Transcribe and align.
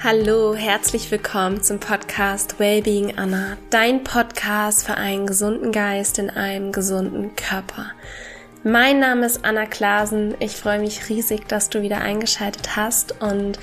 Hallo, 0.00 0.54
herzlich 0.54 1.10
willkommen 1.10 1.60
zum 1.60 1.80
Podcast 1.80 2.60
Wellbeing 2.60 3.18
Anna, 3.18 3.56
dein 3.70 4.04
Podcast 4.04 4.86
für 4.86 4.94
einen 4.94 5.26
gesunden 5.26 5.72
Geist 5.72 6.20
in 6.20 6.30
einem 6.30 6.70
gesunden 6.70 7.34
Körper. 7.34 7.86
Mein 8.62 9.00
Name 9.00 9.26
ist 9.26 9.44
Anna 9.44 9.66
Klasen. 9.66 10.36
Ich 10.38 10.52
freue 10.52 10.78
mich 10.78 11.08
riesig, 11.08 11.48
dass 11.48 11.68
du 11.68 11.82
wieder 11.82 12.00
eingeschaltet 12.00 12.76
hast 12.76 13.20
und 13.20 13.58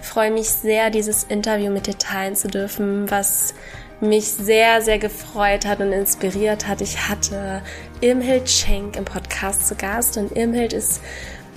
freue 0.00 0.30
mich 0.30 0.48
sehr, 0.50 0.90
dieses 0.90 1.24
Interview 1.24 1.72
mit 1.72 1.88
dir 1.88 1.98
teilen 1.98 2.36
zu 2.36 2.46
dürfen, 2.46 3.10
was 3.10 3.52
mich 4.00 4.26
sehr, 4.26 4.82
sehr 4.82 5.00
gefreut 5.00 5.66
hat 5.66 5.80
und 5.80 5.90
inspiriert 5.90 6.68
hat. 6.68 6.82
Ich 6.82 7.08
hatte 7.08 7.62
Irmhild 8.00 8.48
Schenk 8.48 8.96
im 8.96 9.04
Podcast 9.04 9.66
zu 9.66 9.74
Gast 9.74 10.16
und 10.16 10.36
Irmhild 10.36 10.72
ist 10.72 11.00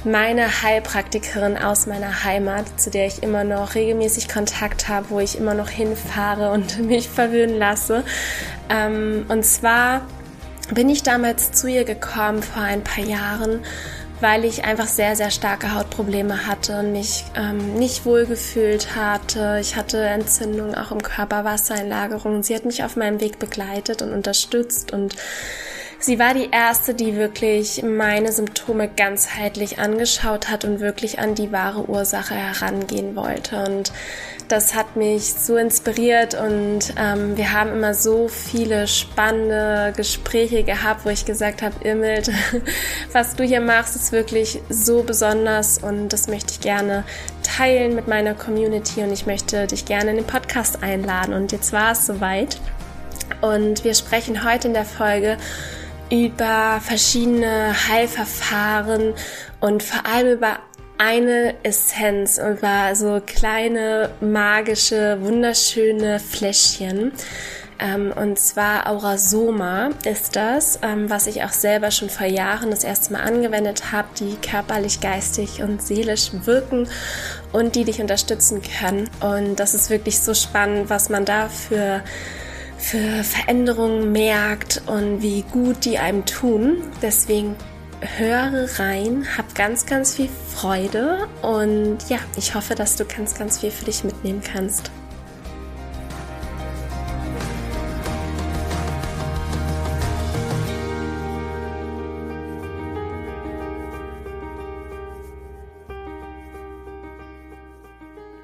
meine 0.06 0.62
Heilpraktikerin 0.62 1.58
aus 1.58 1.86
meiner 1.86 2.24
Heimat, 2.24 2.80
zu 2.80 2.90
der 2.90 3.08
ich 3.08 3.24
immer 3.24 3.44
noch 3.44 3.76
regelmäßig 3.76 4.30
Kontakt 4.30 4.90
habe, 4.90 5.08
wo 5.10 5.20
ich 5.20 5.38
immer 5.38 5.54
noch 5.54 5.70
hinfahre 5.70 6.52
und 6.52 6.80
mich 6.88 7.10
verwöhnen 7.10 7.58
lasse. 7.58 8.04
Ähm, 8.70 9.26
und 9.30 9.46
zwar 9.46 10.02
bin 10.74 10.90
ich 10.90 11.04
damals 11.04 11.52
zu 11.52 11.68
ihr 11.68 11.84
gekommen 11.84 12.42
vor 12.42 12.64
ein 12.64 12.84
paar 12.84 13.04
Jahren, 13.04 13.60
weil 14.22 14.46
ich 14.46 14.64
einfach 14.64 14.88
sehr, 14.88 15.16
sehr 15.16 15.32
starke 15.32 15.76
Hautprobleme 15.76 16.48
hatte 16.48 16.80
und 16.80 16.94
mich 16.94 17.26
ähm, 17.36 17.74
nicht 17.76 18.06
wohl 18.06 18.26
gefühlt 18.26 18.96
hatte. 18.96 19.58
Ich 19.60 19.76
hatte 19.76 20.02
Entzündungen 20.02 20.76
auch 20.76 20.92
im 20.92 21.04
Körper, 21.04 21.44
Wassereinlagerungen. 21.44 22.42
Sie 22.44 22.56
hat 22.56 22.64
mich 22.66 22.84
auf 22.84 22.96
meinem 22.96 23.20
Weg 23.20 23.40
begleitet 23.40 24.02
und 24.02 24.14
unterstützt 24.14 24.94
und 24.94 25.16
Sie 26.06 26.20
war 26.20 26.34
die 26.34 26.50
erste, 26.52 26.94
die 26.94 27.16
wirklich 27.16 27.82
meine 27.82 28.34
Symptome 28.34 28.90
ganzheitlich 28.90 29.80
angeschaut 29.80 30.50
hat 30.50 30.66
und 30.66 30.82
wirklich 30.82 31.18
an 31.20 31.34
die 31.34 31.54
wahre 31.54 31.88
Ursache 31.88 32.36
herangehen 32.36 33.16
wollte. 33.16 33.64
Und 33.64 33.94
das 34.50 34.76
hat 34.76 34.98
mich 34.98 35.34
so 35.34 35.56
inspiriert 35.56 36.36
und 36.36 36.94
ähm, 36.98 37.38
wir 37.38 37.54
haben 37.54 37.72
immer 37.72 37.94
so 37.94 38.28
viele 38.28 38.90
spannende 38.90 39.94
Gespräche 39.96 40.64
gehabt, 40.64 41.06
wo 41.06 41.10
ich 41.10 41.24
gesagt 41.24 41.62
habe, 41.62 41.88
Immelt, 41.88 42.30
was 43.14 43.38
du 43.38 43.46
hier 43.46 43.62
machst, 43.62 43.96
ist 43.96 44.12
wirklich 44.12 44.60
so 44.68 45.04
besonders 45.04 45.78
und 45.78 46.10
das 46.10 46.28
möchte 46.28 46.52
ich 46.52 46.60
gerne 46.60 47.06
teilen 47.44 47.96
mit 47.96 48.10
meiner 48.10 48.34
Community 48.34 49.04
und 49.04 49.14
ich 49.14 49.26
möchte 49.26 49.68
dich 49.68 49.86
gerne 49.86 50.10
in 50.10 50.18
den 50.18 50.28
Podcast 50.28 50.84
einladen. 50.84 51.34
Und 51.34 51.54
jetzt 51.54 51.72
war 51.72 51.94
es 51.94 52.06
soweit. 52.06 52.60
Und 53.40 53.86
wir 53.86 53.94
sprechen 53.94 54.44
heute 54.44 54.68
in 54.68 54.74
der 54.74 54.84
Folge 54.84 55.38
über 56.10 56.80
verschiedene 56.82 57.74
Heilverfahren 57.88 59.14
und 59.60 59.84
vor 59.84 60.06
allem 60.06 60.38
über 60.38 60.60
eine 60.98 61.56
Essenz, 61.64 62.38
über 62.38 62.96
so 62.96 63.22
kleine, 63.26 64.10
magische, 64.22 65.18
wunderschöne 65.22 66.20
Fläschchen. 66.20 67.12
Ähm, 67.80 68.14
und 68.16 68.40
zwar 68.40 68.88
Aurasoma 68.88 69.90
ist 70.06 70.36
das, 70.36 70.80
ähm, 70.84 71.10
was 71.10 71.28
ich 71.28 71.44
auch 71.44 71.52
selber 71.52 71.92
schon 71.92 72.10
vor 72.10 72.28
Jahren 72.28 72.70
das 72.70 72.84
erste 72.84 73.12
Mal 73.12 73.24
angewendet 73.24 73.92
habe, 73.92 74.08
die 74.20 74.36
körperlich, 74.36 75.02
geistig 75.02 75.62
und 75.64 75.82
seelisch 75.82 76.32
wirken 76.46 76.88
und 77.52 77.76
die 77.76 77.84
dich 77.84 78.00
unterstützen 78.00 78.62
können. 78.62 79.10
Und 79.20 79.58
das 79.58 79.74
ist 79.74 79.90
wirklich 79.90 80.20
so 80.20 80.34
spannend, 80.34 80.90
was 80.90 81.10
man 81.10 81.26
da 81.26 81.50
für 81.50 82.02
für 82.84 83.24
Veränderungen 83.24 84.12
merkt 84.12 84.84
und 84.88 85.22
wie 85.22 85.44
gut 85.44 85.86
die 85.86 85.98
einem 86.00 86.26
tun. 86.26 86.84
Deswegen 87.02 87.56
höre 88.18 88.68
rein, 88.78 89.26
hab 89.38 89.56
ganz, 89.56 89.86
ganz 89.86 90.16
viel 90.16 90.30
Freude 90.54 91.28
und 91.42 91.98
ja, 92.10 92.18
ich 92.36 92.56
hoffe, 92.56 92.76
dass 92.76 92.98
du 92.98 93.06
ganz, 93.06 93.36
ganz 93.36 93.60
viel 93.60 93.72
für 93.72 93.86
dich 93.86 94.04
mitnehmen 94.04 94.42
kannst. 94.42 94.92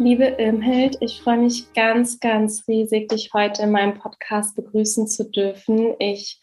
Liebe 0.02 0.24
Imhild, 0.24 0.96
ich 1.02 1.22
freue 1.22 1.40
mich 1.40 1.74
ganz, 1.74 2.22
ganz 2.22 2.66
riesig, 2.70 3.10
dich 3.10 3.32
heute 3.34 3.64
in 3.64 3.72
meinem 3.72 3.96
Podcast 3.96 4.56
begrüßen 4.56 5.08
zu 5.08 5.30
dürfen. 5.30 5.94
Ich 6.00 6.40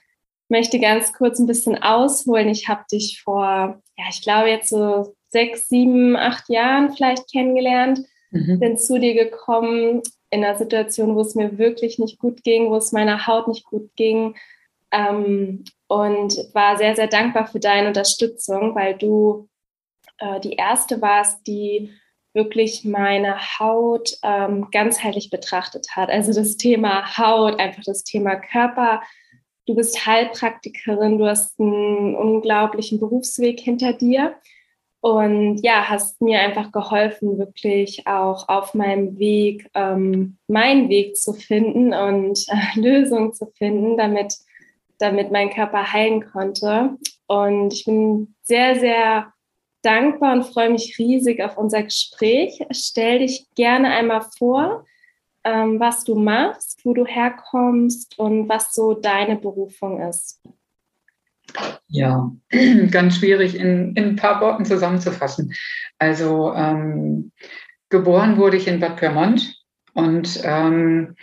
möchte 0.50 0.78
ganz 0.78 1.14
kurz 1.14 1.38
ein 1.38 1.46
bisschen 1.46 1.82
ausholen. 1.82 2.50
Ich 2.50 2.68
habe 2.68 2.84
dich 2.92 3.22
vor, 3.24 3.80
ja, 3.96 4.04
ich 4.10 4.20
glaube 4.20 4.50
jetzt 4.50 4.68
so 4.68 5.16
sechs, 5.30 5.68
sieben, 5.68 6.16
acht 6.16 6.50
Jahren 6.50 6.92
vielleicht 6.92 7.32
kennengelernt. 7.32 8.00
Mhm. 8.30 8.60
Bin 8.60 8.76
zu 8.76 9.00
dir 9.00 9.14
gekommen 9.14 10.02
in 10.28 10.44
einer 10.44 10.58
Situation, 10.58 11.14
wo 11.14 11.22
es 11.22 11.34
mir 11.34 11.56
wirklich 11.56 11.98
nicht 11.98 12.18
gut 12.18 12.44
ging, 12.44 12.68
wo 12.68 12.76
es 12.76 12.92
meiner 12.92 13.26
Haut 13.26 13.48
nicht 13.48 13.64
gut 13.64 13.88
ging. 13.96 14.36
Ähm, 14.90 15.64
und 15.86 16.36
war 16.52 16.76
sehr, 16.76 16.94
sehr 16.94 17.08
dankbar 17.08 17.46
für 17.46 17.58
deine 17.58 17.88
Unterstützung, 17.88 18.74
weil 18.74 18.98
du 18.98 19.48
äh, 20.18 20.40
die 20.40 20.52
erste 20.52 21.00
warst, 21.00 21.46
die 21.46 21.90
wirklich 22.36 22.84
meine 22.84 23.36
Haut 23.58 24.12
ähm, 24.22 24.68
ganzheitlich 24.70 25.30
betrachtet 25.30 25.88
hat. 25.96 26.10
Also 26.10 26.32
das 26.32 26.56
Thema 26.56 27.18
Haut, 27.18 27.58
einfach 27.58 27.82
das 27.84 28.04
Thema 28.04 28.36
Körper. 28.36 29.02
Du 29.66 29.74
bist 29.74 30.06
Heilpraktikerin, 30.06 31.18
du 31.18 31.26
hast 31.26 31.58
einen 31.58 32.14
unglaublichen 32.14 33.00
Berufsweg 33.00 33.58
hinter 33.58 33.94
dir 33.94 34.36
und 35.00 35.58
ja, 35.62 35.88
hast 35.88 36.20
mir 36.20 36.40
einfach 36.40 36.72
geholfen, 36.72 37.38
wirklich 37.38 38.06
auch 38.06 38.48
auf 38.48 38.74
meinem 38.74 39.18
Weg 39.18 39.68
ähm, 39.74 40.36
meinen 40.46 40.88
Weg 40.88 41.16
zu 41.16 41.32
finden 41.32 41.94
und 41.94 42.44
äh, 42.48 42.74
Lösungen 42.80 43.32
zu 43.32 43.46
finden, 43.56 43.96
damit, 43.96 44.34
damit 44.98 45.32
mein 45.32 45.50
Körper 45.50 45.92
heilen 45.92 46.30
konnte. 46.30 46.96
Und 47.26 47.72
ich 47.72 47.84
bin 47.86 48.34
sehr, 48.42 48.78
sehr 48.78 49.32
dankbar 49.82 50.32
und 50.32 50.44
freue 50.44 50.70
mich 50.70 50.96
riesig 50.98 51.42
auf 51.42 51.56
unser 51.56 51.82
Gespräch. 51.82 52.64
Stell 52.70 53.20
dich 53.20 53.46
gerne 53.54 53.90
einmal 53.90 54.22
vor, 54.36 54.84
ähm, 55.44 55.78
was 55.78 56.04
du 56.04 56.16
machst, 56.16 56.84
wo 56.84 56.94
du 56.94 57.06
herkommst 57.06 58.18
und 58.18 58.48
was 58.48 58.74
so 58.74 58.94
deine 58.94 59.36
Berufung 59.36 60.00
ist. 60.00 60.42
Ja, 61.88 62.32
ganz 62.90 63.16
schwierig 63.16 63.54
in, 63.54 63.94
in 63.94 64.04
ein 64.04 64.16
paar 64.16 64.40
Worten 64.40 64.64
zusammenzufassen. 64.64 65.54
Also 65.98 66.52
ähm, 66.52 67.32
geboren 67.88 68.36
wurde 68.36 68.56
ich 68.56 68.66
in 68.66 68.80
Bad 68.80 68.96
Pyrmont 68.96 69.56
und 69.94 70.40
ähm, 70.44 71.14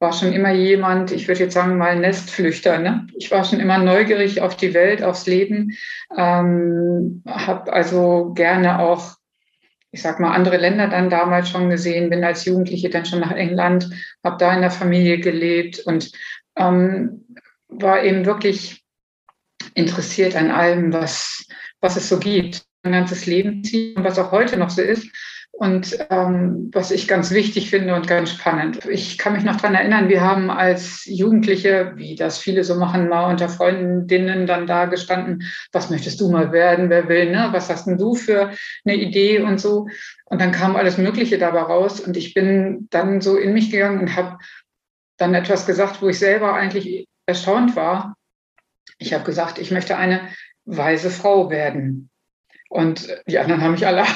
war 0.00 0.14
schon 0.14 0.32
immer 0.32 0.50
jemand, 0.50 1.12
ich 1.12 1.28
würde 1.28 1.40
jetzt 1.40 1.54
sagen 1.54 1.76
mal 1.76 1.94
Nestflüchter. 1.94 2.78
Ne? 2.78 3.06
Ich 3.16 3.30
war 3.30 3.44
schon 3.44 3.60
immer 3.60 3.78
neugierig 3.78 4.40
auf 4.40 4.56
die 4.56 4.72
Welt, 4.72 5.02
aufs 5.02 5.26
Leben, 5.26 5.76
ähm, 6.16 7.22
habe 7.28 7.72
also 7.72 8.32
gerne 8.32 8.80
auch, 8.80 9.16
ich 9.92 10.00
sag 10.00 10.18
mal, 10.18 10.32
andere 10.32 10.56
Länder 10.56 10.88
dann 10.88 11.10
damals 11.10 11.50
schon 11.50 11.68
gesehen, 11.68 12.08
bin 12.08 12.24
als 12.24 12.46
Jugendliche 12.46 12.88
dann 12.88 13.04
schon 13.04 13.20
nach 13.20 13.32
England, 13.32 13.90
habe 14.24 14.38
da 14.38 14.54
in 14.54 14.62
der 14.62 14.70
Familie 14.70 15.20
gelebt 15.20 15.80
und 15.80 16.10
ähm, 16.56 17.26
war 17.68 18.02
eben 18.02 18.24
wirklich 18.24 18.82
interessiert 19.74 20.34
an 20.34 20.50
allem, 20.50 20.94
was, 20.94 21.46
was 21.80 21.96
es 21.96 22.08
so 22.08 22.18
gibt. 22.18 22.64
Mein 22.82 22.94
ganzes 22.94 23.26
Leben 23.26 23.62
und 23.94 24.04
was 24.04 24.18
auch 24.18 24.32
heute 24.32 24.56
noch 24.56 24.70
so 24.70 24.80
ist. 24.80 25.06
Und 25.60 26.06
ähm, 26.08 26.70
was 26.72 26.90
ich 26.90 27.06
ganz 27.06 27.32
wichtig 27.32 27.68
finde 27.68 27.94
und 27.94 28.08
ganz 28.08 28.30
spannend. 28.30 28.82
Ich 28.86 29.18
kann 29.18 29.34
mich 29.34 29.44
noch 29.44 29.56
dran 29.56 29.74
erinnern, 29.74 30.08
wir 30.08 30.22
haben 30.22 30.50
als 30.50 31.04
Jugendliche, 31.04 31.92
wie 31.96 32.14
das 32.14 32.38
viele 32.38 32.64
so 32.64 32.76
machen, 32.76 33.10
mal 33.10 33.30
unter 33.30 33.50
Freundinnen 33.50 34.46
dann 34.46 34.66
da 34.66 34.86
gestanden, 34.86 35.42
was 35.70 35.90
möchtest 35.90 36.18
du 36.18 36.30
mal 36.30 36.50
werden, 36.52 36.88
wer 36.88 37.10
will, 37.10 37.30
ne? 37.30 37.50
Was 37.52 37.68
hast 37.68 37.86
denn 37.86 37.98
du 37.98 38.14
für 38.14 38.52
eine 38.86 38.96
Idee 38.96 39.40
und 39.40 39.60
so. 39.60 39.86
Und 40.24 40.40
dann 40.40 40.50
kam 40.50 40.76
alles 40.76 40.96
Mögliche 40.96 41.36
dabei 41.36 41.60
raus. 41.60 42.00
Und 42.00 42.16
ich 42.16 42.32
bin 42.32 42.88
dann 42.88 43.20
so 43.20 43.36
in 43.36 43.52
mich 43.52 43.70
gegangen 43.70 44.00
und 44.00 44.16
habe 44.16 44.38
dann 45.18 45.34
etwas 45.34 45.66
gesagt, 45.66 46.00
wo 46.00 46.08
ich 46.08 46.18
selber 46.18 46.54
eigentlich 46.54 47.06
erstaunt 47.26 47.76
war. 47.76 48.16
Ich 48.96 49.12
habe 49.12 49.24
gesagt, 49.24 49.58
ich 49.58 49.70
möchte 49.70 49.98
eine 49.98 50.22
weise 50.64 51.10
Frau 51.10 51.50
werden. 51.50 52.08
Und 52.70 53.14
die 53.26 53.38
anderen 53.38 53.60
haben 53.60 53.72
mich 53.72 53.86
alle 53.86 54.06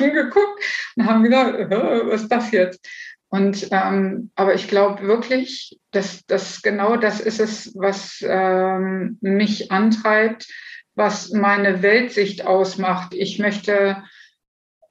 angeguckt 0.00 0.62
und 0.96 1.06
haben 1.06 1.22
gedacht, 1.22 1.54
was 1.70 2.22
ist 2.22 2.28
das 2.28 2.50
jetzt? 2.50 2.86
Und 3.28 3.68
ähm, 3.72 4.30
aber 4.36 4.54
ich 4.54 4.68
glaube 4.68 5.02
wirklich, 5.02 5.78
dass 5.90 6.24
das 6.26 6.62
genau 6.62 6.96
das 6.96 7.20
ist 7.20 7.40
es, 7.40 7.72
was 7.74 8.24
ähm, 8.26 9.18
mich 9.20 9.72
antreibt, 9.72 10.46
was 10.94 11.32
meine 11.32 11.82
Weltsicht 11.82 12.46
ausmacht. 12.46 13.12
Ich 13.14 13.38
möchte 13.40 14.04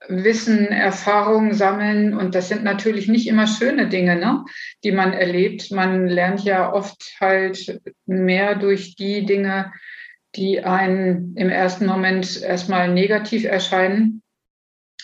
Wissen, 0.10 0.68
Erfahrungen 0.68 1.54
sammeln 1.54 2.14
und 2.14 2.36
das 2.36 2.50
sind 2.50 2.64
natürlich 2.64 3.08
nicht 3.08 3.28
immer 3.28 3.48
schöne 3.48 3.88
Dinge, 3.88 4.18
ne, 4.18 4.44
die 4.84 4.92
man 4.92 5.14
erlebt. 5.14 5.72
Man 5.72 6.08
lernt 6.08 6.44
ja 6.44 6.74
oft 6.74 7.16
halt 7.22 7.80
mehr 8.06 8.56
durch 8.56 8.96
die 8.96 9.26
Dinge, 9.26 9.72
die 10.36 10.64
einen 10.64 11.36
im 11.38 11.50
ersten 11.50 11.86
Moment 11.86 12.42
erstmal 12.42 12.92
negativ 12.92 13.46
erscheinen. 13.46 14.23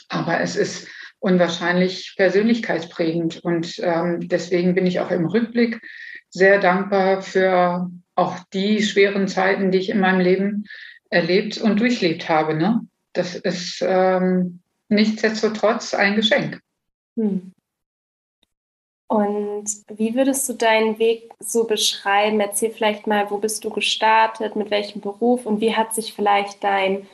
Aber 0.10 0.42
es 0.42 0.56
ist 0.56 0.88
unwahrscheinlich 1.20 2.16
persönlichkeitsprägend. 2.18 3.44
Und 3.44 3.80
ähm, 3.80 4.28
deswegen 4.28 4.76
bin 4.76 4.86
ich 4.86 5.00
auch 5.00 5.12
im 5.12 5.26
Rückblick 5.26 5.82
sehr 6.30 6.60
dankbar 6.60 7.22
für 7.22 7.90
auch 8.16 8.38
die 8.54 8.84
schweren 8.84 9.28
Zeiten, 9.28 9.72
die 9.72 9.80
ich 9.80 9.90
in 9.90 10.00
meinem 10.00 10.20
Leben 10.20 10.66
erlebt 11.10 11.58
und 11.58 11.80
durchlebt 11.80 12.30
habe. 12.30 12.54
Ne? 12.54 12.82
Das 13.14 13.36
ist 13.36 13.84
ähm, 13.86 14.62
nichtsdestotrotz 14.90 15.94
ein 15.94 16.16
Geschenk. 16.16 16.60
Hm. 17.16 17.54
Und 19.08 19.66
wie 19.88 20.14
würdest 20.14 20.48
du 20.48 20.54
deinen 20.54 21.00
Weg 21.00 21.32
so 21.40 21.64
beschreiben? 21.64 22.40
Erzähl 22.40 22.70
vielleicht 22.70 23.08
mal, 23.08 23.32
wo 23.32 23.40
bist 23.40 23.64
du 23.64 23.72
gestartet, 23.72 24.56
mit 24.56 24.70
welchem 24.70 25.02
Beruf 25.02 25.48
und 25.48 25.62
wie 25.62 25.76
hat 25.76 25.96
sich 25.96 26.14
vielleicht 26.14 26.64
dein, 26.64 27.08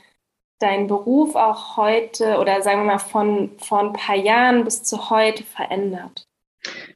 dein 0.65 0.87
Beruf 0.87 1.35
auch 1.35 1.77
heute 1.77 2.39
oder 2.39 2.63
sagen 2.63 2.81
wir 2.81 2.93
mal 2.93 2.97
von, 2.97 3.51
von 3.59 3.87
ein 3.87 3.93
paar 3.93 4.15
Jahren 4.15 4.63
bis 4.63 4.81
zu 4.81 5.11
heute 5.11 5.43
verändert? 5.43 6.25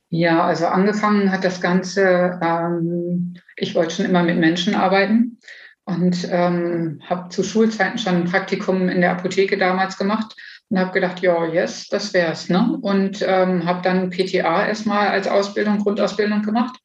Ja, 0.10 0.44
also 0.44 0.66
angefangen 0.66 1.32
hat 1.32 1.44
das 1.44 1.62
Ganze, 1.62 2.40
ähm, 2.42 3.36
ich 3.56 3.76
wollte 3.76 3.94
schon 3.94 4.06
immer 4.06 4.24
mit 4.24 4.38
Menschen 4.38 4.74
arbeiten 4.74 5.38
und 5.86 6.28
ähm, 6.32 7.00
habe 7.08 7.30
zu 7.30 7.44
Schulzeiten 7.44 8.00
schon 8.00 8.16
ein 8.16 8.26
Praktikum 8.26 8.90
in 8.90 9.02
der 9.02 9.12
Apotheke 9.12 9.56
damals 9.60 10.00
gemacht 10.00 10.36
und 10.70 10.80
habe 10.80 10.92
gedacht, 10.92 11.20
ja, 11.20 11.46
yes, 11.46 11.88
das 11.90 12.12
wär's. 12.16 12.50
Ne? 12.50 12.80
Und 12.82 13.22
ähm, 13.22 13.66
habe 13.66 13.84
dann 13.84 14.10
PTA 14.10 14.66
erstmal 14.66 15.10
als 15.10 15.28
Ausbildung, 15.28 15.78
Grundausbildung 15.78 16.42
gemacht 16.42 16.80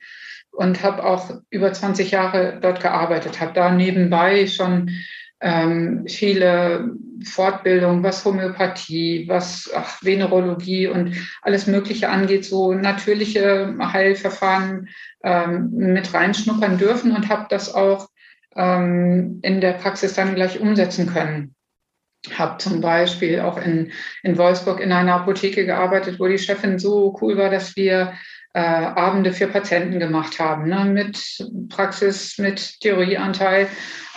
und 0.51 0.83
habe 0.83 1.03
auch 1.03 1.31
über 1.49 1.73
20 1.73 2.11
Jahre 2.11 2.59
dort 2.61 2.83
gearbeitet, 2.83 3.41
habe 3.41 3.55
da 3.55 3.71
nebenbei 3.71 4.47
schon 4.47 4.91
ähm, 5.45 6.07
viele 6.09 6.91
Fortbildungen, 7.23 8.03
was 8.03 8.25
Homöopathie, 8.25 9.29
was 9.29 9.71
ach, 9.75 10.03
Venerologie 10.03 10.87
und 10.89 11.15
alles 11.43 11.67
Mögliche 11.67 12.09
angeht, 12.09 12.47
so 12.47 12.73
natürliche 12.73 13.77
Heilverfahren 13.79 14.89
ähm, 15.23 15.71
mit 15.73 16.15
reinschnuppern 16.15 16.79
dürfen 16.79 17.13
und 17.15 17.29
habe 17.29 17.47
das 17.51 17.75
auch 17.75 18.09
ähm, 18.57 19.41
in 19.43 19.61
der 19.61 19.75
Praxis 19.75 20.15
dann 20.15 20.35
gleich 20.35 20.61
umsetzen 20.61 21.13
können. 21.13 21.55
Habe 22.39 22.57
zum 22.57 22.81
Beispiel 22.81 23.41
auch 23.41 23.59
in, 23.59 23.93
in 24.23 24.39
Wolfsburg 24.39 24.81
in 24.81 24.93
einer 24.93 25.17
Apotheke 25.17 25.67
gearbeitet, 25.67 26.19
wo 26.19 26.27
die 26.27 26.39
Chefin 26.39 26.79
so 26.79 27.19
cool 27.21 27.37
war, 27.37 27.51
dass 27.51 27.77
wir 27.77 28.15
äh, 28.55 28.61
Abende 28.61 29.33
für 29.33 29.49
Patienten 29.49 29.99
gemacht 29.99 30.39
haben, 30.39 30.69
ne, 30.69 30.85
mit 30.85 31.45
Praxis, 31.69 32.39
mit 32.39 32.81
Theorieanteil. 32.81 33.69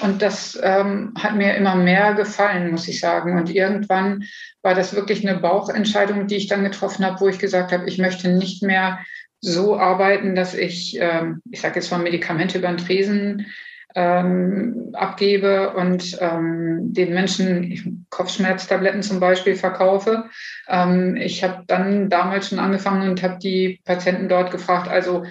Und 0.01 0.21
das 0.21 0.57
ähm, 0.61 1.13
hat 1.17 1.35
mir 1.35 1.55
immer 1.55 1.75
mehr 1.75 2.13
gefallen, 2.13 2.69
muss 2.69 2.87
ich 2.87 2.99
sagen. 2.99 3.37
Und 3.37 3.49
irgendwann 3.49 4.23
war 4.61 4.75
das 4.75 4.95
wirklich 4.95 5.27
eine 5.27 5.39
Bauchentscheidung, 5.39 6.27
die 6.27 6.35
ich 6.35 6.47
dann 6.47 6.63
getroffen 6.63 7.03
habe, 7.03 7.19
wo 7.19 7.27
ich 7.27 7.39
gesagt 7.39 7.71
habe, 7.71 7.87
ich 7.87 7.97
möchte 7.97 8.29
nicht 8.29 8.61
mehr 8.61 8.99
so 9.41 9.77
arbeiten, 9.77 10.35
dass 10.35 10.53
ich, 10.53 10.97
ähm, 10.99 11.41
ich 11.51 11.61
sage 11.61 11.75
jetzt 11.75 11.89
mal 11.89 11.99
Medikamente 11.99 12.59
über 12.59 12.67
den 12.67 12.77
Tresen 12.77 13.47
ähm, 13.97 14.91
abgebe 14.93 15.73
und 15.73 16.17
ähm, 16.21 16.93
den 16.93 17.15
Menschen 17.15 18.05
Kopfschmerztabletten 18.11 19.01
zum 19.01 19.19
Beispiel 19.19 19.55
verkaufe. 19.55 20.25
Ähm, 20.67 21.15
ich 21.15 21.43
habe 21.43 21.63
dann 21.65 22.07
damals 22.07 22.49
schon 22.49 22.59
angefangen 22.59 23.09
und 23.09 23.23
habe 23.23 23.39
die 23.41 23.81
Patienten 23.85 24.29
dort 24.29 24.51
gefragt, 24.51 24.87
also 24.87 25.25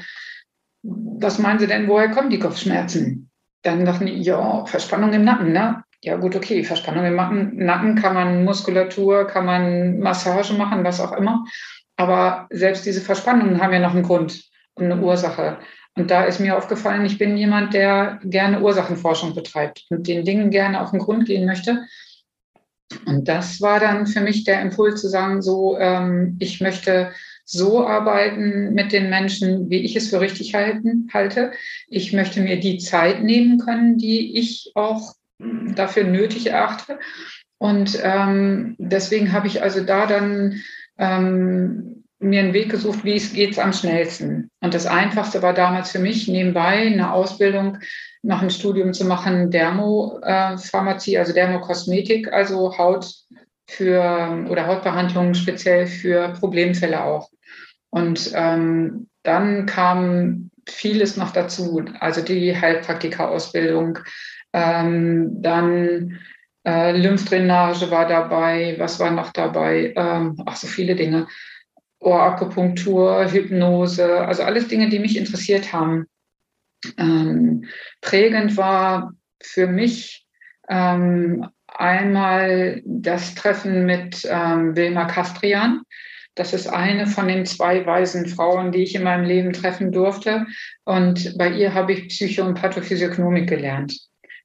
was 0.82 1.38
meinen 1.38 1.60
Sie 1.60 1.68
denn, 1.68 1.86
woher 1.86 2.10
kommen 2.10 2.30
die 2.30 2.40
Kopfschmerzen? 2.40 3.30
Dann 3.62 3.84
dachten 3.84 4.06
die, 4.06 4.20
ja, 4.20 4.66
Verspannung 4.66 5.12
im 5.12 5.24
Nacken, 5.24 5.52
ne? 5.52 5.84
Ja 6.02 6.16
gut, 6.16 6.34
okay, 6.34 6.64
Verspannung 6.64 7.04
im 7.04 7.14
Nacken 7.64 7.94
kann 7.94 8.14
man 8.14 8.44
Muskulatur, 8.44 9.28
kann 9.28 9.46
man 9.46 10.00
Massage 10.00 10.54
machen, 10.54 10.82
was 10.82 11.00
auch 11.00 11.12
immer. 11.12 11.44
Aber 11.96 12.48
selbst 12.50 12.84
diese 12.84 13.00
Verspannungen 13.00 13.60
haben 13.62 13.72
ja 13.72 13.78
noch 13.78 13.94
einen 13.94 14.02
Grund 14.02 14.42
und 14.74 14.86
eine 14.86 15.00
Ursache. 15.00 15.58
Und 15.96 16.10
da 16.10 16.24
ist 16.24 16.40
mir 16.40 16.56
aufgefallen, 16.56 17.06
ich 17.06 17.18
bin 17.18 17.36
jemand, 17.36 17.72
der 17.72 18.20
gerne 18.22 18.60
Ursachenforschung 18.60 19.34
betreibt 19.34 19.86
und 19.88 20.06
den 20.06 20.24
Dingen 20.24 20.50
gerne 20.50 20.82
auf 20.82 20.90
den 20.90 21.00
Grund 21.00 21.26
gehen 21.26 21.46
möchte. 21.46 21.86
Und 23.06 23.26
das 23.26 23.60
war 23.60 23.80
dann 23.80 24.06
für 24.06 24.20
mich 24.20 24.44
der 24.44 24.60
Impuls 24.60 25.00
zu 25.00 25.08
sagen, 25.08 25.42
so, 25.42 25.76
ähm, 25.78 26.36
ich 26.38 26.60
möchte 26.60 27.12
so 27.44 27.86
arbeiten 27.86 28.74
mit 28.74 28.92
den 28.92 29.08
Menschen, 29.08 29.70
wie 29.70 29.78
ich 29.78 29.96
es 29.96 30.10
für 30.10 30.20
richtig 30.20 30.54
halten, 30.54 31.08
halte. 31.14 31.52
Ich 31.88 32.12
möchte 32.12 32.40
mir 32.40 32.60
die 32.60 32.78
Zeit 32.78 33.22
nehmen 33.22 33.58
können, 33.58 33.98
die 33.98 34.38
ich 34.38 34.72
auch 34.74 35.14
dafür 35.38 36.04
nötig 36.04 36.48
erachte. 36.48 36.98
Und 37.58 37.98
ähm, 38.02 38.76
deswegen 38.78 39.32
habe 39.32 39.46
ich 39.46 39.62
also 39.62 39.82
da 39.82 40.06
dann 40.06 40.60
ähm, 40.98 42.04
mir 42.18 42.40
einen 42.40 42.54
Weg 42.54 42.70
gesucht, 42.70 43.04
wie 43.04 43.16
es 43.16 43.32
geht 43.32 43.58
am 43.58 43.72
schnellsten. 43.72 44.50
Und 44.60 44.74
das 44.74 44.86
Einfachste 44.86 45.42
war 45.42 45.52
damals 45.52 45.90
für 45.90 45.98
mich, 45.98 46.28
nebenbei 46.28 46.86
eine 46.86 47.12
Ausbildung, 47.12 47.78
noch 48.22 48.42
ein 48.42 48.50
Studium 48.50 48.92
zu 48.92 49.04
machen, 49.04 49.50
Dermopharmazie, 49.50 51.18
also 51.18 51.32
Dermokosmetik, 51.32 52.32
also 52.32 52.76
Haut 52.78 53.12
für 53.68 54.46
oder 54.48 54.66
Hautbehandlung 54.66 55.34
speziell 55.34 55.86
für 55.86 56.32
Problemfälle 56.40 57.04
auch. 57.04 57.30
Und 57.90 58.32
ähm, 58.34 59.08
dann 59.22 59.66
kam 59.66 60.50
vieles 60.68 61.16
noch 61.16 61.32
dazu, 61.32 61.84
also 62.00 62.22
die 62.22 62.56
Heilpraktika-Ausbildung, 62.56 63.98
ähm, 64.52 65.42
dann 65.42 66.18
äh, 66.66 66.96
Lymphdrainage 66.96 67.90
war 67.90 68.08
dabei, 68.08 68.74
was 68.78 68.98
war 68.98 69.10
noch 69.10 69.32
dabei? 69.32 69.92
Ähm, 69.96 70.42
ach, 70.46 70.56
so 70.56 70.66
viele 70.66 70.96
Dinge. 70.96 71.28
Ohrakupunktur, 72.00 73.30
Hypnose, 73.30 74.26
also 74.26 74.42
alles 74.42 74.68
Dinge, 74.68 74.88
die 74.88 74.98
mich 74.98 75.16
interessiert 75.16 75.72
haben. 75.72 76.06
Ähm, 76.98 77.64
prägend 78.00 78.56
war 78.56 79.12
für 79.42 79.66
mich 79.66 80.26
ähm, 80.68 81.46
einmal 81.66 82.82
das 82.84 83.34
Treffen 83.34 83.86
mit 83.86 84.26
ähm, 84.30 84.76
Wilma 84.76 85.06
Kastrian. 85.06 85.82
Das 86.34 86.52
ist 86.52 86.66
eine 86.66 87.06
von 87.06 87.28
den 87.28 87.46
zwei 87.46 87.86
weisen 87.86 88.26
Frauen, 88.26 88.70
die 88.70 88.82
ich 88.82 88.94
in 88.94 89.02
meinem 89.02 89.24
Leben 89.24 89.52
treffen 89.54 89.90
durfte. 89.90 90.46
Und 90.84 91.36
bei 91.38 91.50
ihr 91.50 91.72
habe 91.72 91.94
ich 91.94 92.08
Psycho- 92.08 92.44
und 92.44 92.60
Pathophysiognomik 92.60 93.48
gelernt. 93.48 93.98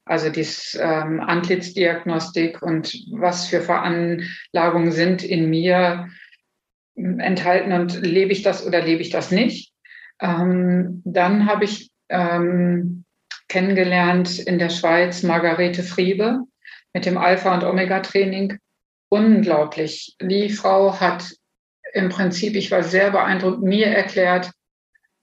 Also 0.05 0.29
die 0.29 0.47
ähm, 0.79 1.19
Antlitzdiagnostik 1.19 2.61
und 2.61 2.93
was 3.11 3.47
für 3.47 3.61
Veranlagungen 3.61 4.91
sind 4.91 5.21
in 5.23 5.49
mir, 5.49 6.09
enthalten 6.95 7.71
und 7.73 8.01
lebe 8.01 8.31
ich 8.31 8.43
das 8.43 8.65
oder 8.65 8.81
lebe 8.81 9.01
ich 9.01 9.09
das 9.09 9.31
nicht. 9.31 9.71
Ähm, 10.19 11.01
dann 11.05 11.47
habe 11.47 11.65
ich 11.65 11.91
ähm, 12.09 13.05
kennengelernt 13.47 14.39
in 14.39 14.59
der 14.59 14.69
Schweiz 14.69 15.23
Margarete 15.23 15.83
Friebe 15.83 16.41
mit 16.93 17.05
dem 17.05 17.17
Alpha- 17.17 17.53
und 17.53 17.63
Omega-Training. 17.63 18.57
Unglaublich. 19.09 20.15
Die 20.21 20.49
Frau 20.49 20.99
hat 20.99 21.33
im 21.93 22.09
Prinzip, 22.09 22.55
ich 22.55 22.71
war 22.71 22.83
sehr 22.83 23.11
beeindruckt, 23.11 23.61
mir 23.61 23.87
erklärt, 23.87 24.51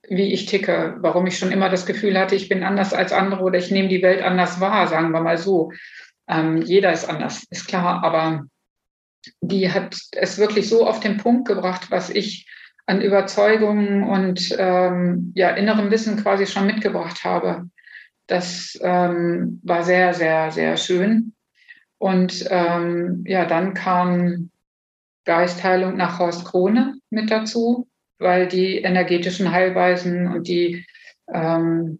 wie 0.08 0.32
ich 0.32 0.46
ticke, 0.46 0.96
warum 1.00 1.26
ich 1.26 1.38
schon 1.38 1.52
immer 1.52 1.68
das 1.68 1.86
Gefühl 1.86 2.18
hatte, 2.18 2.34
ich 2.34 2.48
bin 2.48 2.62
anders 2.62 2.92
als 2.92 3.12
andere 3.12 3.42
oder 3.42 3.58
ich 3.58 3.70
nehme 3.70 3.88
die 3.88 4.02
Welt 4.02 4.22
anders 4.22 4.60
wahr, 4.60 4.86
sagen 4.86 5.10
wir 5.10 5.20
mal 5.20 5.38
so. 5.38 5.72
Ähm, 6.28 6.62
jeder 6.62 6.92
ist 6.92 7.08
anders, 7.08 7.44
ist 7.50 7.66
klar, 7.66 8.02
aber 8.04 8.44
die 9.40 9.72
hat 9.72 9.96
es 10.12 10.38
wirklich 10.38 10.68
so 10.68 10.86
auf 10.86 11.00
den 11.00 11.16
Punkt 11.16 11.46
gebracht, 11.46 11.90
was 11.90 12.10
ich 12.10 12.46
an 12.86 13.02
Überzeugungen 13.02 14.02
und 14.04 14.54
ähm, 14.58 15.32
ja, 15.34 15.50
innerem 15.50 15.90
Wissen 15.90 16.16
quasi 16.16 16.46
schon 16.46 16.66
mitgebracht 16.66 17.24
habe. 17.24 17.68
Das 18.26 18.78
ähm, 18.82 19.60
war 19.62 19.82
sehr, 19.82 20.14
sehr, 20.14 20.50
sehr 20.50 20.76
schön. 20.76 21.34
Und 21.98 22.46
ähm, 22.50 23.24
ja, 23.26 23.44
dann 23.44 23.74
kam 23.74 24.50
Geistheilung 25.24 25.96
nach 25.96 26.18
Horst 26.18 26.46
Krone 26.46 26.98
mit 27.10 27.30
dazu, 27.30 27.88
weil 28.18 28.48
die 28.48 28.78
energetischen 28.78 29.52
Heilweisen 29.52 30.26
und 30.28 30.48
die 30.48 30.86
ähm, 31.32 31.98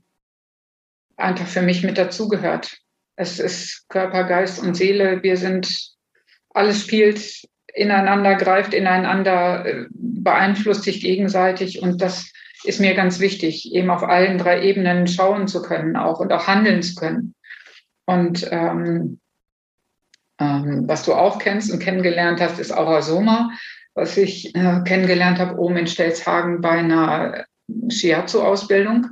einfach 1.16 1.46
für 1.46 1.62
mich 1.62 1.82
mit 1.82 1.98
dazugehört. 1.98 2.78
Es 3.16 3.38
ist 3.40 3.86
Körper, 3.88 4.24
Geist 4.24 4.62
und 4.62 4.74
Seele. 4.74 5.22
Wir 5.22 5.36
sind 5.36 5.97
alles 6.58 6.82
spielt 6.82 7.46
ineinander, 7.72 8.34
greift 8.34 8.74
ineinander, 8.74 9.64
äh, 9.64 9.86
beeinflusst 9.90 10.82
sich 10.82 11.00
gegenseitig 11.00 11.80
und 11.80 12.02
das 12.02 12.32
ist 12.64 12.80
mir 12.80 12.94
ganz 12.94 13.20
wichtig, 13.20 13.72
eben 13.72 13.88
auf 13.88 14.02
allen 14.02 14.36
drei 14.36 14.62
Ebenen 14.62 15.06
schauen 15.06 15.46
zu 15.46 15.62
können 15.62 15.96
auch 15.96 16.18
und 16.18 16.32
auch 16.32 16.48
handeln 16.48 16.82
zu 16.82 16.96
können. 16.96 17.34
Und 18.04 18.48
ähm, 18.50 19.20
ähm, 20.40 20.84
was 20.88 21.04
du 21.04 21.14
auch 21.14 21.38
kennst 21.38 21.70
und 21.72 21.78
kennengelernt 21.78 22.40
hast, 22.40 22.58
ist 22.58 22.72
Aurasoma, 22.72 23.50
was 23.94 24.16
ich 24.16 24.54
äh, 24.56 24.80
kennengelernt 24.84 25.38
habe 25.38 25.56
oben 25.58 25.76
in 25.76 25.86
Stelzhagen 25.86 26.60
bei 26.60 26.70
einer 26.70 27.44
Shiatsu-Ausbildung 27.88 29.06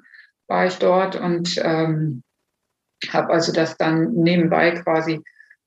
war 0.48 0.66
ich 0.66 0.76
dort 0.76 1.16
und 1.16 1.60
ähm, 1.62 2.22
habe 3.10 3.32
also 3.32 3.52
das 3.52 3.76
dann 3.76 4.12
nebenbei 4.12 4.72
quasi 4.72 5.22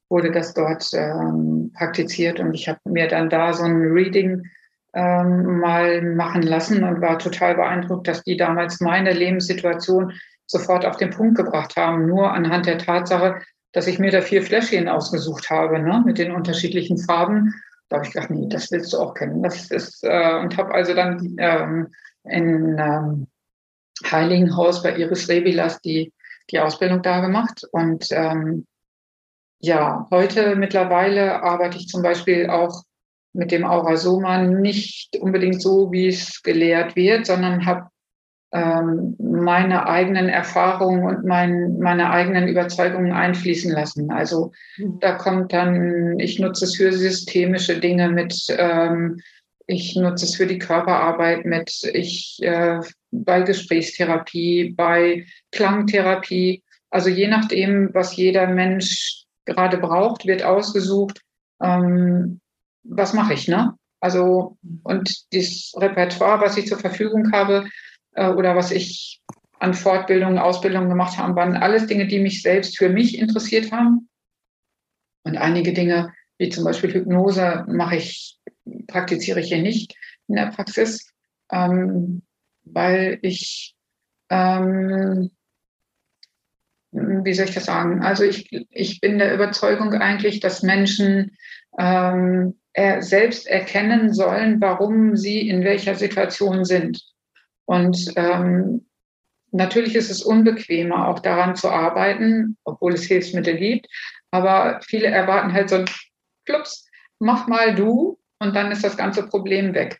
wurde 0.10 0.32
das 0.32 0.54
dort 0.54 0.90
ähm, 0.94 1.72
praktiziert 1.78 2.40
und 2.40 2.54
ich 2.54 2.68
habe 2.68 2.80
mir 2.86 3.08
dann 3.08 3.30
da 3.30 3.54
so 3.54 3.64
ein 3.64 3.92
Reading 3.92 4.44
ähm, 4.94 5.60
mal 5.60 6.02
machen 6.02 6.42
lassen 6.42 6.84
und 6.84 7.02
war 7.02 7.20
total 7.20 7.56
beeindruckt, 7.56 8.08
dass 8.08 8.24
die 8.24 8.38
damals 8.38 8.82
meine 8.82 9.14
Lebenssituation 9.14 10.14
sofort 10.48 10.86
auf 10.86 10.98
den 10.98 11.12
Punkt 11.12 11.38
gebracht 11.38 11.76
haben, 11.76 12.08
nur 12.08 12.32
anhand 12.34 12.66
der 12.66 12.80
Tatsache, 12.80 13.40
dass 13.72 13.86
ich 13.86 14.00
mir 14.00 14.12
da 14.12 14.22
vier 14.22 14.42
Fläschchen 14.42 14.88
ausgesucht 14.88 15.50
habe, 15.52 15.80
ne, 15.80 16.02
mit 16.06 16.18
den 16.18 16.32
unterschiedlichen 16.32 16.98
Farben. 16.98 17.54
Da 17.88 17.98
habe 17.98 18.08
ich 18.08 18.14
gedacht, 18.14 18.32
nee, 18.32 18.48
das 18.50 18.72
willst 18.72 18.94
du 18.94 18.98
auch 18.98 19.14
kennen. 19.14 19.44
Das 19.44 19.70
ist, 19.70 20.04
äh, 20.04 20.40
und 20.40 20.58
habe 20.58 20.74
also 20.74 20.96
dann 20.96 21.36
ähm, 21.38 21.88
in 22.24 22.78
ähm, 22.80 23.28
Heiligenhaus 24.10 24.82
bei 24.82 24.96
Iris 24.96 25.30
Rebilas 25.30 25.82
die, 25.82 26.14
die 26.50 26.60
Ausbildung 26.60 27.04
da 27.04 27.20
gemacht. 27.20 27.62
Und 27.72 28.08
ähm, 28.12 28.66
ja, 29.60 30.08
heute 30.12 30.56
mittlerweile 30.56 31.42
arbeite 31.44 31.78
ich 31.78 31.88
zum 31.88 32.02
Beispiel 32.02 32.50
auch 32.50 32.84
mit 33.34 33.52
dem 33.52 33.66
Aurasoma 33.66 34.44
nicht 34.44 35.18
unbedingt 35.18 35.62
so, 35.62 35.92
wie 35.92 36.08
es 36.08 36.42
gelehrt 36.42 36.96
wird, 36.96 37.26
sondern 37.26 37.66
habe 37.66 37.90
ähm, 38.52 39.16
meine 39.20 39.86
eigenen 39.88 40.28
Erfahrungen 40.28 41.04
und 41.04 41.24
mein, 41.24 41.78
meine 41.78 42.10
eigenen 42.10 42.48
Überzeugungen 42.48 43.12
einfließen 43.12 43.72
lassen. 43.72 44.12
Also 44.12 44.52
mhm. 44.78 45.00
da 45.00 45.14
kommt 45.14 45.54
dann, 45.54 46.18
ich 46.20 46.40
nutze 46.40 46.66
es 46.66 46.76
für 46.76 46.92
systemische 46.92 47.80
Dinge 47.80 48.10
mit, 48.10 48.36
ähm, 48.50 49.20
ich 49.68 49.96
nutze 49.96 50.26
es 50.26 50.36
für 50.36 50.48
die 50.48 50.58
Körperarbeit 50.58 51.46
mit, 51.46 51.72
ich 51.94 52.40
äh, 52.42 52.80
bei 53.12 53.42
Gesprächstherapie, 53.42 54.74
bei 54.76 55.26
Klangtherapie. 55.52 56.64
Also 56.90 57.10
je 57.10 57.28
nachdem, 57.28 57.94
was 57.94 58.16
jeder 58.16 58.48
Mensch 58.48 59.26
gerade 59.50 59.78
braucht, 59.78 60.26
wird 60.26 60.44
ausgesucht, 60.44 61.22
ähm, 61.62 62.40
was 62.84 63.14
mache 63.14 63.34
ich, 63.34 63.48
ne? 63.48 63.76
Also, 64.00 64.58
und 64.84 65.26
das 65.34 65.74
Repertoire, 65.76 66.40
was 66.40 66.58
ich 66.58 66.68
zur 66.68 66.80
Verfügung 66.80 67.32
habe, 67.34 67.68
äh, 68.14 68.30
oder 68.30 68.56
was 68.56 68.72
ich 68.72 69.22
an 69.60 69.74
Fortbildungen, 69.74 70.40
Ausbildungen 70.40 70.90
gemacht 70.90 71.18
habe, 71.18 71.36
waren 71.36 71.58
alles 71.58 71.88
Dinge, 71.88 72.08
die 72.08 72.20
mich 72.20 72.42
selbst 72.42 72.78
für 72.78 72.90
mich 72.90 73.18
interessiert 73.18 73.72
haben. 73.72 74.10
Und 75.24 75.38
einige 75.38 75.74
Dinge, 75.74 76.14
wie 76.38 76.50
zum 76.50 76.64
Beispiel 76.64 76.94
Hypnose, 76.94 77.66
mache 77.68 77.98
ich, 77.98 78.40
praktiziere 78.88 79.42
ich 79.42 79.50
hier 79.50 79.62
nicht 79.62 79.96
in 80.30 80.36
der 80.36 80.48
Praxis, 80.48 81.12
ähm, 81.52 82.22
weil 82.64 83.20
ich 83.22 83.76
ähm, 84.30 85.32
wie 86.92 87.34
soll 87.34 87.46
ich 87.46 87.54
das 87.54 87.66
sagen? 87.66 88.04
Also 88.04 88.24
ich, 88.24 88.50
ich 88.72 89.00
bin 89.00 89.20
der 89.20 89.34
Überzeugung 89.34 89.94
eigentlich, 89.94 90.40
dass 90.40 90.64
Menschen 90.64 91.38
ähm, 91.78 92.56
selbst 93.00 93.48
erkennen 93.48 94.14
sollen, 94.14 94.62
warum 94.62 95.16
sie 95.16 95.50
in 95.50 95.64
welcher 95.64 95.96
Situation 95.96 96.66
sind. 96.66 97.04
Und 97.66 98.14
ähm, 98.16 98.86
natürlich 99.52 99.96
ist 99.96 100.10
es 100.10 100.24
unbequemer, 100.24 101.08
auch 101.08 101.20
daran 101.20 101.56
zu 101.56 101.70
arbeiten, 101.70 102.58
obwohl 102.64 102.94
es 102.94 103.04
Hilfsmittel 103.04 103.58
gibt. 103.58 103.88
Aber 104.32 104.80
viele 104.84 105.08
erwarten 105.08 105.54
halt 105.54 105.70
so 105.70 105.78
ein 105.78 105.86
Klups, 106.46 106.88
mach 107.20 107.48
mal 107.48 107.76
du 107.76 108.18
und 108.40 108.56
dann 108.56 108.72
ist 108.72 108.84
das 108.84 108.98
ganze 108.98 109.28
Problem 109.28 109.74
weg. 109.74 110.00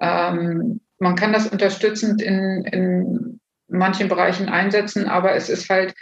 Ähm, 0.00 0.80
man 0.98 1.14
kann 1.14 1.32
das 1.32 1.46
unterstützend 1.46 2.22
in, 2.22 2.64
in 2.64 3.40
manchen 3.68 4.08
Bereichen 4.08 4.48
einsetzen, 4.48 5.06
aber 5.06 5.34
es 5.34 5.48
ist 5.48 5.68
halt 5.68 5.94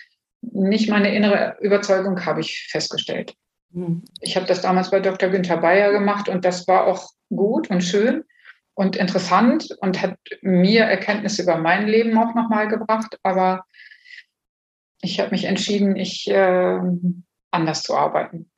nicht 0.54 0.88
meine 0.88 1.14
innere 1.14 1.56
Überzeugung, 1.60 2.24
habe 2.24 2.40
ich 2.40 2.68
festgestellt. 2.70 3.34
Hm. 3.72 4.04
Ich 4.20 4.36
habe 4.36 4.46
das 4.46 4.62
damals 4.62 4.90
bei 4.90 5.00
Dr. 5.00 5.28
Günther 5.28 5.58
Bayer 5.58 5.92
gemacht 5.92 6.28
und 6.28 6.44
das 6.44 6.66
war 6.68 6.86
auch 6.86 7.10
gut 7.28 7.70
und 7.70 7.82
schön 7.82 8.24
und 8.74 8.96
interessant 8.96 9.76
und 9.80 10.00
hat 10.00 10.16
mir 10.42 10.84
Erkenntnisse 10.84 11.42
über 11.42 11.56
mein 11.56 11.86
Leben 11.86 12.16
auch 12.18 12.34
nochmal 12.34 12.68
gebracht. 12.68 13.18
Aber 13.22 13.64
ich 15.02 15.20
habe 15.20 15.30
mich 15.30 15.44
entschieden, 15.44 15.96
ich 15.96 16.28
äh, 16.30 16.78
anders 17.50 17.82
zu 17.82 17.94
arbeiten. 17.94 18.50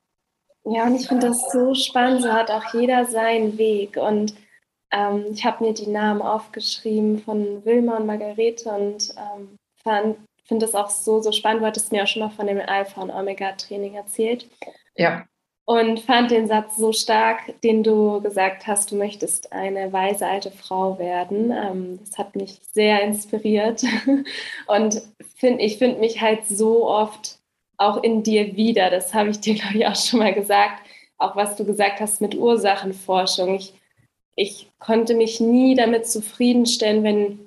Ja, 0.65 0.85
und 0.85 0.95
ich 0.95 1.07
finde 1.07 1.27
das 1.27 1.51
so 1.51 1.73
spannend. 1.73 2.21
So 2.21 2.33
hat 2.33 2.51
auch 2.51 2.73
jeder 2.73 3.05
seinen 3.05 3.57
Weg. 3.57 3.97
Und 3.97 4.35
ähm, 4.91 5.25
ich 5.31 5.45
habe 5.45 5.63
mir 5.63 5.73
die 5.73 5.87
Namen 5.87 6.21
aufgeschrieben 6.21 7.19
von 7.19 7.63
Wilma 7.65 7.97
und 7.97 8.05
Margarete 8.05 8.69
und 8.69 9.13
ähm, 9.17 9.57
fand 9.83 10.17
finde 10.47 10.65
das 10.65 10.75
auch 10.75 10.89
so, 10.89 11.21
so 11.21 11.31
spannend. 11.31 11.61
Du 11.61 11.65
hattest 11.65 11.91
mir 11.91 12.03
auch 12.03 12.07
schon 12.07 12.21
mal 12.21 12.29
von 12.29 12.47
dem 12.47 12.59
Alpha- 12.59 13.01
und 13.01 13.11
Omega-Training 13.11 13.95
erzählt. 13.95 14.47
Ja. 14.95 15.25
Und 15.65 15.99
fand 15.99 16.31
den 16.31 16.47
Satz 16.47 16.77
so 16.77 16.93
stark, 16.93 17.61
den 17.61 17.83
du 17.83 18.21
gesagt 18.21 18.67
hast, 18.67 18.91
du 18.91 18.95
möchtest 18.95 19.51
eine 19.51 19.91
weise 19.91 20.25
alte 20.25 20.49
Frau 20.49 20.97
werden. 20.97 21.51
Ähm, 21.51 21.99
das 21.99 22.17
hat 22.17 22.37
mich 22.37 22.61
sehr 22.71 23.03
inspiriert. 23.03 23.83
Und 24.67 25.01
find, 25.35 25.61
ich 25.61 25.77
finde 25.77 25.99
mich 25.99 26.21
halt 26.21 26.47
so 26.47 26.87
oft 26.87 27.39
auch 27.75 28.01
in 28.01 28.23
dir 28.23 28.55
wieder. 28.55 28.89
Das 28.89 29.13
habe 29.13 29.29
ich 29.29 29.41
dir, 29.41 29.55
glaube 29.55 29.77
ich, 29.77 29.85
auch 29.85 29.95
schon 29.95 30.19
mal 30.19 30.33
gesagt. 30.33 30.83
Auch 31.17 31.35
was 31.35 31.57
du 31.57 31.65
gesagt 31.65 31.99
hast 31.99 32.21
mit 32.21 32.35
Ursachenforschung. 32.35 33.55
Ich, 33.55 33.73
ich 34.35 34.71
konnte 34.79 35.15
mich 35.15 35.41
nie 35.41 35.75
damit 35.75 36.07
zufriedenstellen, 36.07 37.03
wenn 37.03 37.46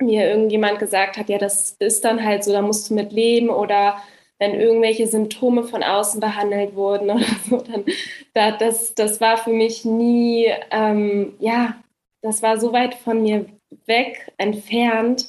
mir 0.00 0.28
irgendjemand 0.28 0.78
gesagt 0.78 1.16
hat, 1.16 1.28
ja, 1.28 1.38
das 1.38 1.76
ist 1.78 2.04
dann 2.04 2.24
halt 2.24 2.44
so, 2.44 2.52
da 2.52 2.62
musst 2.62 2.90
du 2.90 2.94
mit 2.94 3.12
leben 3.12 3.50
oder 3.50 3.96
wenn 4.38 4.54
irgendwelche 4.54 5.06
Symptome 5.06 5.64
von 5.64 5.82
außen 5.82 6.20
behandelt 6.20 6.74
wurden 6.74 7.10
oder 7.10 7.24
so, 7.48 7.58
dann 7.58 7.84
da, 8.34 8.52
das, 8.52 8.94
das 8.94 9.20
war 9.20 9.38
für 9.38 9.52
mich 9.52 9.84
nie, 9.84 10.46
ähm, 10.70 11.34
ja, 11.38 11.76
das 12.22 12.42
war 12.42 12.58
so 12.58 12.72
weit 12.72 12.94
von 12.94 13.22
mir 13.22 13.46
weg, 13.86 14.32
entfernt. 14.36 15.28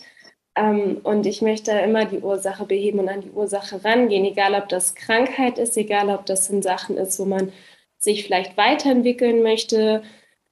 Ähm, 0.55 1.00
und 1.03 1.25
ich 1.25 1.41
möchte 1.41 1.71
immer 1.71 2.05
die 2.05 2.19
Ursache 2.19 2.65
beheben 2.65 3.00
und 3.00 3.09
an 3.09 3.21
die 3.21 3.31
Ursache 3.31 3.83
rangehen, 3.86 4.25
egal 4.25 4.55
ob 4.55 4.67
das 4.69 4.95
Krankheit 4.95 5.59
ist, 5.59 5.77
egal 5.77 6.09
ob 6.09 6.25
das 6.25 6.50
in 6.50 6.62
Sachen 6.62 6.97
ist, 6.97 7.19
wo 7.19 7.25
man 7.25 7.53
sich 8.00 8.25
vielleicht 8.25 8.57
weiterentwickeln 8.57 9.43
möchte, 9.43 10.03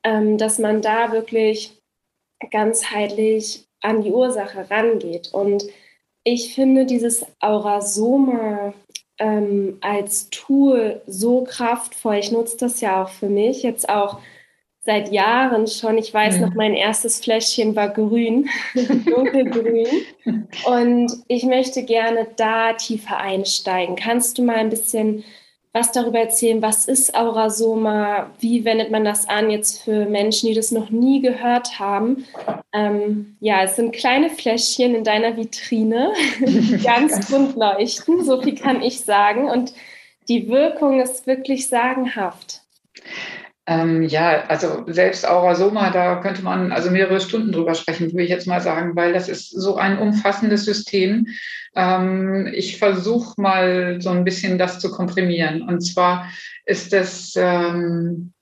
ähm, 0.03 0.37
dass 0.37 0.59
man 0.59 0.81
da 0.81 1.11
wirklich 1.11 1.81
ganzheitlich 2.51 3.67
an 3.85 4.01
die 4.01 4.11
Ursache 4.11 4.69
rangeht. 4.69 5.29
Und 5.31 5.63
ich 6.23 6.55
finde 6.55 6.85
dieses 6.85 7.25
Aurasoma 7.39 8.73
ähm, 9.19 9.77
als 9.81 10.29
Tool 10.29 11.01
so 11.07 11.43
kraftvoll. 11.43 12.15
Ich 12.15 12.31
nutze 12.31 12.57
das 12.57 12.81
ja 12.81 13.03
auch 13.03 13.09
für 13.09 13.29
mich, 13.29 13.63
jetzt 13.63 13.87
auch 13.87 14.19
seit 14.81 15.11
Jahren 15.11 15.67
schon. 15.67 15.97
Ich 15.97 16.13
weiß 16.13 16.35
mhm. 16.35 16.41
noch, 16.41 16.53
mein 16.53 16.73
erstes 16.73 17.19
Fläschchen 17.19 17.75
war 17.75 17.89
grün, 17.89 18.49
dunkelgrün. 18.75 19.87
Und 20.65 21.11
ich 21.27 21.43
möchte 21.43 21.83
gerne 21.83 22.27
da 22.35 22.73
tiefer 22.73 23.17
einsteigen. 23.17 23.95
Kannst 23.95 24.37
du 24.37 24.43
mal 24.43 24.57
ein 24.57 24.69
bisschen 24.69 25.23
was 25.75 25.91
darüber 25.91 26.19
erzählen, 26.19 26.61
was 26.61 26.85
ist 26.85 27.15
Aurasoma, 27.15 28.31
wie 28.39 28.63
wendet 28.63 28.91
man 28.91 29.03
das 29.03 29.27
an 29.27 29.49
jetzt 29.49 29.83
für 29.83 30.05
Menschen, 30.05 30.47
die 30.47 30.55
das 30.55 30.71
noch 30.71 30.89
nie 30.89 31.19
gehört 31.19 31.79
haben. 31.79 32.25
Ähm, 32.71 33.35
ja, 33.41 33.61
es 33.61 33.75
sind 33.75 33.93
kleine 33.93 34.29
Fläschchen 34.29 34.95
in 34.95 35.03
deiner 35.03 35.35
Vitrine, 35.35 36.13
die 36.39 36.77
ganz 36.83 37.27
bunt 37.29 37.57
leuchten, 37.57 38.23
so 38.23 38.41
viel 38.41 38.55
kann 38.55 38.81
ich 38.81 39.01
sagen. 39.01 39.49
Und 39.49 39.73
die 40.29 40.47
Wirkung 40.47 41.01
ist 41.01 41.27
wirklich 41.27 41.67
sagenhaft. 41.67 42.61
Ähm, 43.67 44.03
ja, 44.03 44.45
also 44.47 44.83
selbst 44.87 45.27
Aurasoma, 45.27 45.89
da 45.89 46.17
könnte 46.17 46.43
man 46.43 46.71
also 46.71 46.91
mehrere 46.91 47.19
Stunden 47.19 47.51
drüber 47.51 47.73
sprechen, 47.73 48.11
würde 48.11 48.23
ich 48.23 48.29
jetzt 48.29 48.45
mal 48.45 48.61
sagen, 48.61 48.95
weil 48.95 49.13
das 49.13 49.27
ist 49.27 49.49
so 49.49 49.77
ein 49.77 49.97
umfassendes 49.97 50.65
System. 50.65 51.27
Ähm, 51.75 52.47
ich 52.53 52.77
versuche 52.77 53.41
mal 53.41 53.99
so 54.01 54.11
ein 54.11 54.23
bisschen 54.23 54.59
das 54.59 54.79
zu 54.79 54.91
komprimieren. 54.91 55.63
Und 55.63 55.81
zwar 55.81 56.29
ist 56.65 56.93
es 56.93 57.35
ähm, 57.37 58.33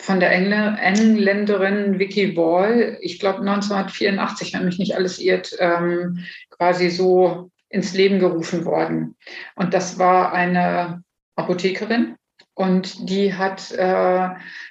von 0.00 0.20
der 0.20 0.30
Engl 0.30 0.76
Engländerin 0.80 1.98
Vicky 1.98 2.36
Wall, 2.36 2.98
ich 3.00 3.18
glaube 3.18 3.40
1984, 3.40 4.54
wenn 4.54 4.64
mich 4.64 4.78
nicht 4.78 4.94
alles 4.94 5.18
irrt, 5.18 5.56
ähm, 5.58 6.24
quasi 6.50 6.90
so 6.90 7.50
ins 7.68 7.94
Leben 7.94 8.20
gerufen 8.20 8.64
worden. 8.64 9.16
Und 9.56 9.74
das 9.74 9.98
war 9.98 10.32
eine 10.32 11.02
Apothekerin 11.34 12.16
und 12.54 13.08
die 13.08 13.34
hat 13.34 13.70
äh, 13.72 14.28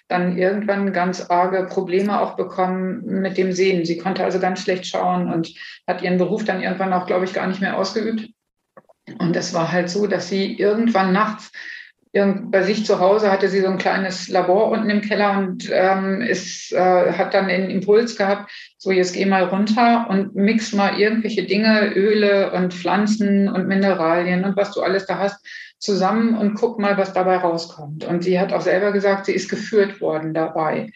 dann 0.07 0.38
irgendwann 0.38 0.93
ganz 0.93 1.29
arge 1.29 1.65
Probleme 1.65 2.21
auch 2.21 2.35
bekommen 2.35 3.03
mit 3.05 3.38
dem 3.38 3.51
Sehen. 3.53 3.85
Sie 3.85 3.97
konnte 3.97 4.23
also 4.23 4.39
ganz 4.39 4.61
schlecht 4.61 4.85
schauen 4.85 5.31
und 5.31 5.53
hat 5.88 6.01
ihren 6.01 6.17
Beruf 6.17 6.45
dann 6.45 6.61
irgendwann 6.61 6.93
auch, 6.93 7.07
glaube 7.07 7.25
ich, 7.25 7.33
gar 7.33 7.47
nicht 7.47 7.61
mehr 7.61 7.77
ausgeübt. 7.77 8.29
Und 9.17 9.35
es 9.35 9.53
war 9.53 9.71
halt 9.71 9.89
so, 9.89 10.05
dass 10.05 10.29
sie 10.29 10.55
irgendwann 10.57 11.11
nachts 11.11 11.51
bei 12.13 12.63
sich 12.63 12.86
zu 12.86 13.00
Hause 13.00 13.32
hatte 13.32 13.48
sie 13.48 13.62
so 13.62 13.68
ein 13.68 13.77
kleines 13.77 14.27
Labor 14.27 14.70
unten 14.70 14.89
im 14.89 15.01
Keller 15.01 15.38
und 15.38 15.70
ähm, 15.72 16.22
ist, 16.22 16.74
äh, 16.74 17.13
hat 17.13 17.34
dann 17.34 17.48
den 17.48 17.70
Impuls 17.70 18.18
gehabt, 18.18 18.51
so 18.77 18.91
jetzt 18.91 19.13
geh 19.13 19.25
mal 19.25 19.46
runter 19.46 20.08
und 20.10 20.36
mix 20.36 20.74
mal 20.74 21.00
irgendwelche 21.00 21.44
Dinge, 21.44 21.94
Öle 21.96 22.51
und 22.51 22.74
Pflanzen 22.74 23.48
und 23.48 23.68
Mineralien 23.68 24.44
und 24.44 24.58
was 24.58 24.74
du 24.74 24.82
alles 24.82 25.06
da 25.06 25.20
hast, 25.20 25.46
zusammen 25.82 26.38
und 26.38 26.56
guck 26.56 26.80
mal, 26.80 26.98
was 26.98 27.13
dabei 27.13 27.38
rauskommt. 27.38 28.03
Und 28.03 28.24
sie 28.24 28.39
hat 28.39 28.53
auch 28.53 28.62
selber 28.62 28.91
gesagt, 28.91 29.25
sie 29.25 29.34
ist 29.34 29.50
geführt 29.50 30.00
worden 30.01 30.34
dabei. 30.34 30.91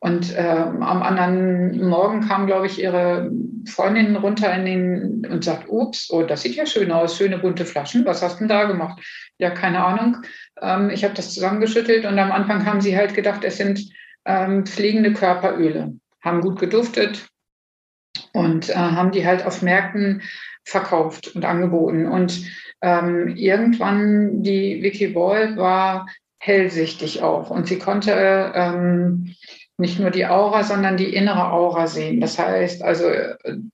Und 0.00 0.32
ähm, 0.36 0.82
am 0.82 1.02
anderen 1.02 1.88
Morgen 1.88 2.20
kam, 2.20 2.46
glaube 2.46 2.66
ich, 2.66 2.80
ihre 2.80 3.30
Freundin 3.66 4.14
runter 4.14 4.54
in 4.54 4.64
den 4.64 5.26
und 5.26 5.42
sagt, 5.42 5.68
ups, 5.68 6.08
oh, 6.10 6.22
das 6.22 6.42
sieht 6.42 6.54
ja 6.54 6.66
schön 6.66 6.92
aus, 6.92 7.16
schöne 7.16 7.38
bunte 7.38 7.64
Flaschen. 7.64 8.06
Was 8.06 8.22
hast 8.22 8.36
du 8.36 8.38
denn 8.40 8.48
da 8.48 8.64
gemacht? 8.64 9.02
Ja, 9.38 9.50
keine 9.50 9.84
Ahnung. 9.84 10.18
Ähm, 10.60 10.90
ich 10.90 11.02
habe 11.02 11.14
das 11.14 11.34
zusammengeschüttelt 11.34 12.04
und 12.06 12.18
am 12.18 12.30
Anfang 12.30 12.64
haben 12.64 12.80
sie 12.80 12.96
halt 12.96 13.14
gedacht, 13.14 13.42
es 13.42 13.56
sind 13.56 13.90
ähm, 14.24 14.64
pflegende 14.66 15.12
Körperöle, 15.12 15.94
haben 16.22 16.42
gut 16.42 16.60
geduftet 16.60 17.26
und 18.32 18.70
äh, 18.70 18.74
haben 18.74 19.10
die 19.10 19.26
halt 19.26 19.44
auf 19.44 19.62
Märkten 19.62 20.22
verkauft 20.64 21.34
und 21.34 21.44
angeboten. 21.44 22.06
Und 22.06 22.44
ähm, 22.82 23.34
irgendwann 23.36 24.44
die 24.44 24.80
Vicky 24.80 25.08
Ball 25.08 25.56
war 25.56 26.06
hellsichtig 26.38 27.22
auch 27.22 27.50
und 27.50 27.66
sie 27.66 27.78
konnte 27.78 28.52
ähm, 28.54 29.34
nicht 29.78 30.00
nur 30.00 30.10
die 30.10 30.26
Aura, 30.26 30.64
sondern 30.64 30.96
die 30.96 31.14
innere 31.14 31.52
Aura 31.52 31.86
sehen. 31.86 32.20
Das 32.20 32.38
heißt 32.38 32.82
also 32.82 33.10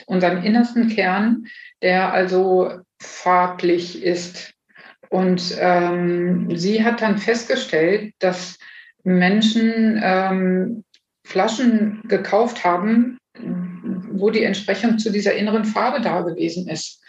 unseren 0.06 0.44
innersten 0.44 0.88
Kern, 0.88 1.46
der 1.82 2.12
also 2.12 2.72
farblich 3.00 4.02
ist. 4.02 4.52
Und 5.08 5.56
ähm, 5.58 6.54
sie 6.56 6.84
hat 6.84 7.00
dann 7.00 7.18
festgestellt, 7.18 8.14
dass 8.18 8.58
Menschen 9.02 10.00
ähm, 10.02 10.84
Flaschen 11.26 12.02
gekauft 12.06 12.64
haben, 12.64 13.18
wo 14.10 14.30
die 14.30 14.44
Entsprechung 14.44 14.98
zu 14.98 15.10
dieser 15.10 15.34
inneren 15.34 15.64
Farbe 15.64 16.00
da 16.00 16.20
gewesen 16.20 16.68
ist. 16.68 17.02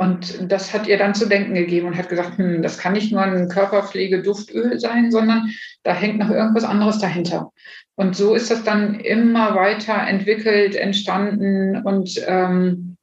Und 0.00 0.50
das 0.50 0.72
hat 0.72 0.86
ihr 0.86 0.96
dann 0.96 1.14
zu 1.14 1.28
denken 1.28 1.52
gegeben 1.52 1.88
und 1.88 1.98
hat 1.98 2.08
gesagt, 2.08 2.38
hm, 2.38 2.62
das 2.62 2.78
kann 2.78 2.94
nicht 2.94 3.12
nur 3.12 3.20
ein 3.20 3.50
Körperpflege-Duftöl 3.50 4.80
sein, 4.80 5.10
sondern 5.10 5.50
da 5.82 5.92
hängt 5.92 6.18
noch 6.18 6.30
irgendwas 6.30 6.64
anderes 6.64 7.00
dahinter. 7.00 7.52
Und 7.96 8.16
so 8.16 8.34
ist 8.34 8.50
das 8.50 8.64
dann 8.64 8.98
immer 9.00 9.54
weiter 9.54 9.92
entwickelt, 9.92 10.74
entstanden 10.74 11.82
und 11.84 12.18
ähm, 12.26 12.96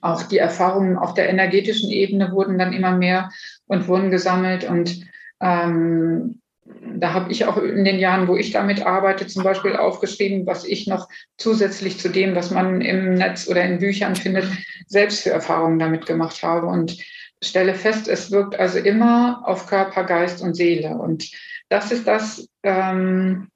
auch 0.00 0.22
die 0.22 0.38
Erfahrungen 0.38 0.96
auf 0.96 1.14
der 1.14 1.28
energetischen 1.28 1.90
Ebene 1.90 2.30
wurden 2.30 2.56
dann 2.56 2.72
immer 2.72 2.96
mehr 2.96 3.30
und 3.66 3.88
wurden 3.88 4.12
gesammelt. 4.12 4.62
Und 4.62 5.04
ähm, 5.40 6.40
da 6.64 7.12
habe 7.12 7.32
ich 7.32 7.44
auch 7.44 7.56
in 7.56 7.84
den 7.84 7.98
Jahren, 7.98 8.28
wo 8.28 8.36
ich 8.36 8.52
damit 8.52 8.86
arbeite, 8.86 9.26
zum 9.26 9.42
Beispiel 9.42 9.76
aufgeschrieben, 9.76 10.46
was 10.46 10.64
ich 10.64 10.86
noch 10.86 11.08
zusätzlich 11.36 11.98
zu 11.98 12.08
dem, 12.08 12.34
was 12.36 12.50
man 12.50 12.80
im 12.80 13.14
Netz 13.14 13.48
oder 13.48 13.64
in 13.64 13.78
Büchern 13.78 14.14
findet, 14.14 14.46
selbst 14.86 15.22
für 15.22 15.30
Erfahrungen 15.30 15.78
damit 15.78 16.06
gemacht 16.06 16.42
habe 16.42 16.66
und 16.66 16.96
stelle 17.42 17.74
fest, 17.74 18.06
es 18.06 18.30
wirkt 18.30 18.58
also 18.58 18.78
immer 18.78 19.42
auf 19.44 19.66
Körper, 19.66 20.04
Geist 20.04 20.42
und 20.42 20.54
Seele. 20.54 20.90
Und 20.90 21.28
das 21.68 21.90
ist 21.90 22.06
das, 22.06 22.46
ähm, 22.62 23.48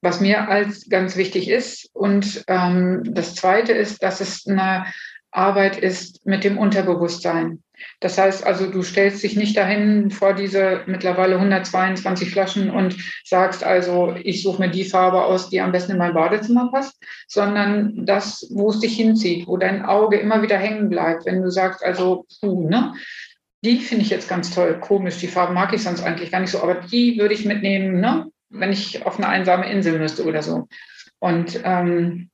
was 0.00 0.20
mir 0.20 0.48
als 0.48 0.88
ganz 0.88 1.16
wichtig 1.16 1.50
ist. 1.50 1.90
Und 1.92 2.42
ähm, 2.46 3.02
das 3.04 3.34
Zweite 3.34 3.72
ist, 3.72 4.02
dass 4.02 4.20
es 4.20 4.46
eine 4.46 4.86
Arbeit 5.30 5.78
ist 5.78 6.24
mit 6.24 6.44
dem 6.44 6.56
Unterbewusstsein. 6.56 7.62
Das 8.00 8.18
heißt 8.18 8.44
also, 8.44 8.70
du 8.70 8.82
stellst 8.82 9.22
dich 9.22 9.36
nicht 9.36 9.56
dahin 9.56 10.10
vor 10.10 10.34
diese 10.34 10.82
mittlerweile 10.86 11.36
122 11.36 12.30
Flaschen 12.30 12.70
und 12.70 12.96
sagst 13.24 13.64
also, 13.64 14.14
ich 14.22 14.42
suche 14.42 14.62
mir 14.62 14.70
die 14.70 14.84
Farbe 14.84 15.24
aus, 15.24 15.50
die 15.50 15.60
am 15.60 15.72
besten 15.72 15.92
in 15.92 15.98
mein 15.98 16.14
Badezimmer 16.14 16.70
passt, 16.70 16.96
sondern 17.28 18.04
das, 18.06 18.46
wo 18.50 18.70
es 18.70 18.80
dich 18.80 18.96
hinzieht, 18.96 19.46
wo 19.46 19.56
dein 19.56 19.84
Auge 19.84 20.18
immer 20.18 20.42
wieder 20.42 20.58
hängen 20.58 20.88
bleibt, 20.88 21.26
wenn 21.26 21.42
du 21.42 21.50
sagst, 21.50 21.84
also, 21.84 22.26
puh, 22.40 22.68
ne? 22.68 22.94
Die 23.64 23.78
finde 23.78 24.02
ich 24.02 24.10
jetzt 24.10 24.28
ganz 24.28 24.52
toll, 24.52 24.80
komisch, 24.80 25.18
die 25.18 25.28
Farbe 25.28 25.52
mag 25.52 25.72
ich 25.72 25.84
sonst 25.84 26.02
eigentlich 26.02 26.32
gar 26.32 26.40
nicht 26.40 26.50
so, 26.50 26.60
aber 26.60 26.74
die 26.74 27.16
würde 27.18 27.34
ich 27.34 27.44
mitnehmen, 27.44 28.00
ne? 28.00 28.26
wenn 28.52 28.72
ich 28.72 29.04
auf 29.06 29.18
eine 29.18 29.28
einsame 29.28 29.70
Insel 29.70 29.98
müsste 29.98 30.24
oder 30.24 30.42
so. 30.42 30.68
Und 31.18 31.60
ähm, 31.64 32.30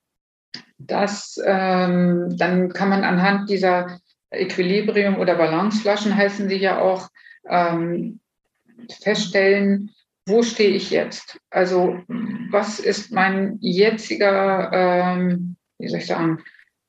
das, 0.78 1.40
ähm, 1.44 2.34
dann 2.36 2.72
kann 2.72 2.88
man 2.88 3.04
anhand 3.04 3.50
dieser 3.50 3.98
Equilibrium- 4.30 5.18
oder 5.18 5.36
Balanceflaschen 5.36 6.16
heißen 6.16 6.48
sie 6.48 6.56
ja 6.56 6.80
auch, 6.80 7.08
ähm, 7.48 8.20
feststellen, 9.02 9.90
wo 10.26 10.42
stehe 10.42 10.70
ich 10.70 10.90
jetzt? 10.90 11.40
Also 11.50 11.98
was 12.50 12.80
ist 12.80 13.12
mein 13.12 13.56
jetziger, 13.60 14.70
ähm, 14.72 15.56
wie 15.78 15.88
soll 15.88 16.00
ich 16.00 16.06
sagen, 16.06 16.38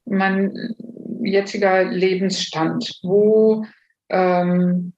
mein 0.06 0.76
jetziger 1.24 1.86
Lebensstand? 1.86 3.00
Wo 3.02 3.66
ähm, 4.10 4.94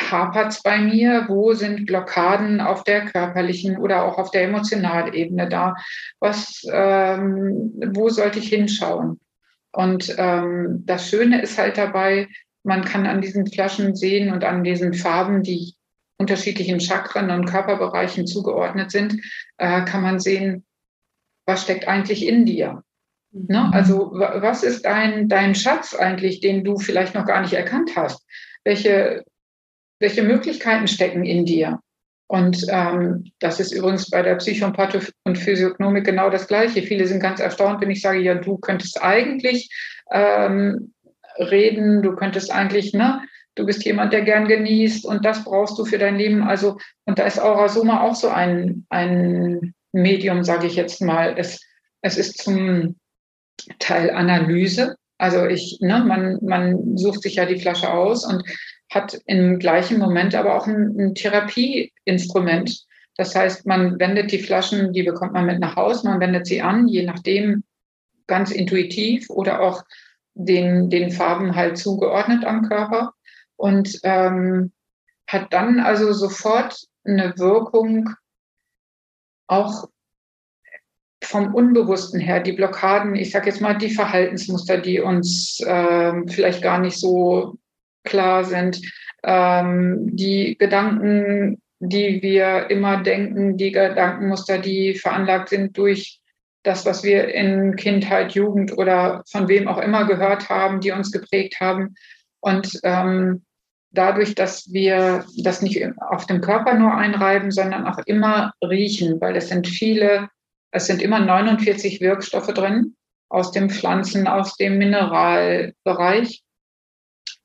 hapert 0.00 0.52
es 0.52 0.62
bei 0.62 0.78
mir? 0.78 1.26
Wo 1.28 1.52
sind 1.52 1.86
Blockaden 1.86 2.60
auf 2.60 2.84
der 2.84 3.04
körperlichen 3.06 3.78
oder 3.78 4.04
auch 4.04 4.18
auf 4.18 4.30
der 4.30 4.44
Emotionalebene 4.44 5.48
da? 5.48 5.74
Was, 6.20 6.62
ähm, 6.70 7.72
wo 7.92 8.08
sollte 8.08 8.38
ich 8.38 8.48
hinschauen? 8.48 9.20
Und 9.74 10.14
ähm, 10.18 10.82
das 10.86 11.08
Schöne 11.08 11.42
ist 11.42 11.58
halt 11.58 11.76
dabei, 11.76 12.28
man 12.62 12.84
kann 12.84 13.06
an 13.06 13.20
diesen 13.20 13.46
Flaschen 13.46 13.94
sehen 13.94 14.32
und 14.32 14.44
an 14.44 14.64
diesen 14.64 14.94
Farben, 14.94 15.42
die 15.42 15.74
unterschiedlichen 16.16 16.80
Chakren 16.80 17.30
und 17.30 17.46
Körperbereichen 17.46 18.26
zugeordnet 18.26 18.90
sind, 18.90 19.20
äh, 19.58 19.84
kann 19.84 20.02
man 20.02 20.20
sehen, 20.20 20.64
was 21.46 21.62
steckt 21.62 21.88
eigentlich 21.88 22.26
in 22.26 22.46
dir. 22.46 22.82
Ne? 23.32 23.64
Mhm. 23.66 23.72
Also 23.72 24.12
was 24.12 24.62
ist 24.62 24.84
dein, 24.84 25.28
dein 25.28 25.54
Schatz 25.54 25.94
eigentlich, 25.94 26.40
den 26.40 26.64
du 26.64 26.78
vielleicht 26.78 27.14
noch 27.14 27.26
gar 27.26 27.42
nicht 27.42 27.52
erkannt 27.52 27.90
hast? 27.96 28.24
Welche 28.62 29.24
welche 30.00 30.22
Möglichkeiten 30.22 30.88
stecken 30.88 31.24
in 31.24 31.44
dir? 31.44 31.80
Und 32.26 32.64
ähm, 32.68 33.24
das 33.38 33.60
ist 33.60 33.72
übrigens 33.72 34.10
bei 34.10 34.22
der 34.22 34.36
Psychopathie 34.36 35.12
und 35.24 35.38
Physiognomik 35.38 36.04
genau 36.04 36.30
das 36.30 36.46
Gleiche. 36.46 36.82
Viele 36.82 37.06
sind 37.06 37.20
ganz 37.20 37.40
erstaunt, 37.40 37.80
wenn 37.80 37.90
ich 37.90 38.00
sage, 38.00 38.20
ja, 38.20 38.34
du 38.34 38.56
könntest 38.56 39.02
eigentlich 39.02 39.70
ähm, 40.10 40.94
reden, 41.38 42.02
du 42.02 42.14
könntest 42.14 42.50
eigentlich, 42.50 42.94
ne, 42.94 43.20
du 43.54 43.66
bist 43.66 43.84
jemand, 43.84 44.12
der 44.12 44.22
gern 44.22 44.48
genießt 44.48 45.04
und 45.04 45.24
das 45.24 45.44
brauchst 45.44 45.78
du 45.78 45.84
für 45.84 45.98
dein 45.98 46.16
Leben. 46.16 46.42
Also, 46.42 46.78
und 47.04 47.18
da 47.18 47.24
ist 47.24 47.40
Aurasoma 47.40 48.02
auch 48.02 48.14
so 48.14 48.28
ein, 48.28 48.86
ein 48.88 49.74
Medium, 49.92 50.44
sage 50.44 50.66
ich 50.66 50.76
jetzt 50.76 51.02
mal. 51.02 51.34
Es, 51.36 51.60
es 52.00 52.16
ist 52.16 52.38
zum 52.42 52.96
Teil 53.78 54.10
Analyse. 54.10 54.96
Also 55.18 55.46
ich, 55.46 55.78
ne, 55.80 56.02
man, 56.04 56.38
man 56.42 56.96
sucht 56.96 57.22
sich 57.22 57.36
ja 57.36 57.46
die 57.46 57.60
Flasche 57.60 57.92
aus 57.92 58.26
und 58.26 58.42
hat 58.94 59.20
im 59.26 59.58
gleichen 59.58 59.98
Moment 59.98 60.34
aber 60.34 60.54
auch 60.54 60.66
ein, 60.66 60.96
ein 60.98 61.14
Therapieinstrument. 61.14 62.84
Das 63.16 63.34
heißt, 63.34 63.66
man 63.66 63.98
wendet 63.98 64.32
die 64.32 64.38
Flaschen, 64.38 64.92
die 64.92 65.02
bekommt 65.02 65.32
man 65.32 65.46
mit 65.46 65.60
nach 65.60 65.76
Hause, 65.76 66.06
man 66.08 66.20
wendet 66.20 66.46
sie 66.46 66.62
an, 66.62 66.88
je 66.88 67.04
nachdem 67.04 67.64
ganz 68.26 68.50
intuitiv 68.50 69.28
oder 69.30 69.60
auch 69.60 69.84
den, 70.34 70.90
den 70.90 71.10
Farben 71.10 71.54
halt 71.54 71.78
zugeordnet 71.78 72.44
am 72.44 72.68
Körper 72.68 73.12
und 73.56 74.00
ähm, 74.02 74.72
hat 75.26 75.52
dann 75.52 75.80
also 75.80 76.12
sofort 76.12 76.76
eine 77.04 77.36
Wirkung 77.38 78.10
auch 79.46 79.88
vom 81.22 81.54
Unbewussten 81.54 82.20
her, 82.20 82.40
die 82.40 82.52
Blockaden, 82.52 83.14
ich 83.14 83.30
sage 83.30 83.48
jetzt 83.48 83.60
mal 83.60 83.74
die 83.74 83.90
Verhaltensmuster, 83.90 84.78
die 84.78 85.00
uns 85.00 85.60
äh, 85.60 86.12
vielleicht 86.28 86.62
gar 86.62 86.78
nicht 86.78 86.98
so 86.98 87.56
klar 88.04 88.44
sind, 88.44 88.80
ähm, 89.24 90.14
die 90.14 90.56
Gedanken, 90.58 91.60
die 91.80 92.22
wir 92.22 92.70
immer 92.70 93.02
denken, 93.02 93.56
die 93.56 93.72
Gedankenmuster, 93.72 94.58
die 94.58 94.94
veranlagt 94.94 95.48
sind 95.48 95.76
durch 95.76 96.20
das, 96.62 96.86
was 96.86 97.04
wir 97.04 97.28
in 97.34 97.76
Kindheit, 97.76 98.32
Jugend 98.32 98.76
oder 98.76 99.22
von 99.30 99.48
wem 99.48 99.68
auch 99.68 99.78
immer 99.78 100.06
gehört 100.06 100.48
haben, 100.48 100.80
die 100.80 100.92
uns 100.92 101.12
geprägt 101.12 101.60
haben. 101.60 101.94
Und 102.40 102.80
ähm, 102.84 103.44
dadurch, 103.90 104.34
dass 104.34 104.72
wir 104.72 105.24
das 105.42 105.62
nicht 105.62 105.86
auf 105.98 106.26
dem 106.26 106.40
Körper 106.40 106.74
nur 106.74 106.94
einreiben, 106.94 107.50
sondern 107.50 107.86
auch 107.86 107.98
immer 108.06 108.52
riechen, 108.62 109.20
weil 109.20 109.36
es 109.36 109.48
sind 109.48 109.68
viele, 109.68 110.28
es 110.70 110.86
sind 110.86 111.02
immer 111.02 111.20
49 111.20 112.00
Wirkstoffe 112.00 112.52
drin 112.52 112.96
aus 113.28 113.52
dem 113.52 113.68
Pflanzen, 113.68 114.26
aus 114.26 114.56
dem 114.56 114.78
Mineralbereich 114.78 116.42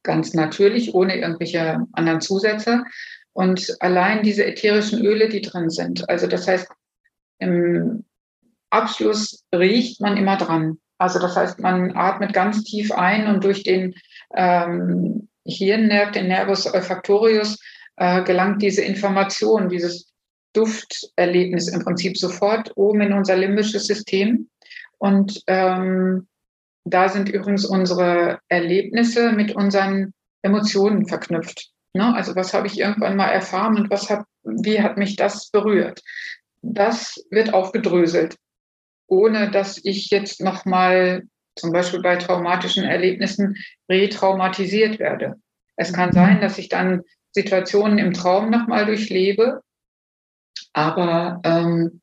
ganz 0.03 0.33
natürlich, 0.33 0.93
ohne 0.93 1.17
irgendwelche 1.17 1.85
anderen 1.93 2.21
Zusätze. 2.21 2.83
Und 3.33 3.75
allein 3.79 4.23
diese 4.23 4.45
ätherischen 4.45 5.05
Öle, 5.05 5.29
die 5.29 5.41
drin 5.41 5.69
sind, 5.69 6.09
also 6.09 6.27
das 6.27 6.47
heißt, 6.47 6.67
im 7.39 8.03
Abschluss 8.69 9.45
riecht 9.53 10.01
man 10.01 10.17
immer 10.17 10.37
dran. 10.37 10.77
Also 10.97 11.19
das 11.19 11.35
heißt, 11.35 11.59
man 11.59 11.95
atmet 11.95 12.33
ganz 12.33 12.63
tief 12.63 12.91
ein 12.91 13.27
und 13.27 13.43
durch 13.43 13.63
den 13.63 13.95
ähm, 14.35 15.29
Hirnnerv, 15.45 16.11
den 16.11 16.27
Nervus 16.27 16.71
olfactorius, 16.71 17.57
äh, 17.95 18.23
gelangt 18.23 18.61
diese 18.61 18.81
Information, 18.81 19.69
dieses 19.69 20.11
Dufterlebnis 20.53 21.67
im 21.69 21.83
Prinzip 21.83 22.17
sofort 22.17 22.71
oben 22.75 23.01
in 23.01 23.13
unser 23.13 23.37
limbisches 23.37 23.87
System. 23.87 24.49
Und 24.97 25.41
ähm, 25.47 26.27
da 26.89 27.09
sind 27.09 27.29
übrigens 27.29 27.65
unsere 27.65 28.39
Erlebnisse 28.47 29.31
mit 29.31 29.55
unseren 29.55 30.13
Emotionen 30.41 31.07
verknüpft. 31.07 31.71
Ne? 31.93 32.13
Also 32.15 32.35
was 32.35 32.53
habe 32.53 32.67
ich 32.67 32.79
irgendwann 32.79 33.15
mal 33.15 33.29
erfahren 33.29 33.77
und 33.77 33.89
was 33.89 34.09
hat, 34.09 34.25
wie 34.43 34.81
hat 34.81 34.97
mich 34.97 35.15
das 35.15 35.49
berührt? 35.49 36.01
Das 36.61 37.23
wird 37.31 37.53
aufgedröselt, 37.53 38.35
ohne 39.07 39.51
dass 39.51 39.79
ich 39.83 40.09
jetzt 40.09 40.41
nochmal 40.41 41.23
zum 41.55 41.71
Beispiel 41.71 42.01
bei 42.01 42.15
traumatischen 42.15 42.83
Erlebnissen 42.83 43.57
retraumatisiert 43.89 44.99
werde. 44.99 45.35
Es 45.75 45.93
kann 45.93 46.11
sein, 46.11 46.41
dass 46.41 46.57
ich 46.57 46.69
dann 46.69 47.01
Situationen 47.31 47.99
im 47.99 48.13
Traum 48.13 48.49
nochmal 48.49 48.85
durchlebe, 48.85 49.61
aber 50.73 51.41
ähm, 51.43 52.01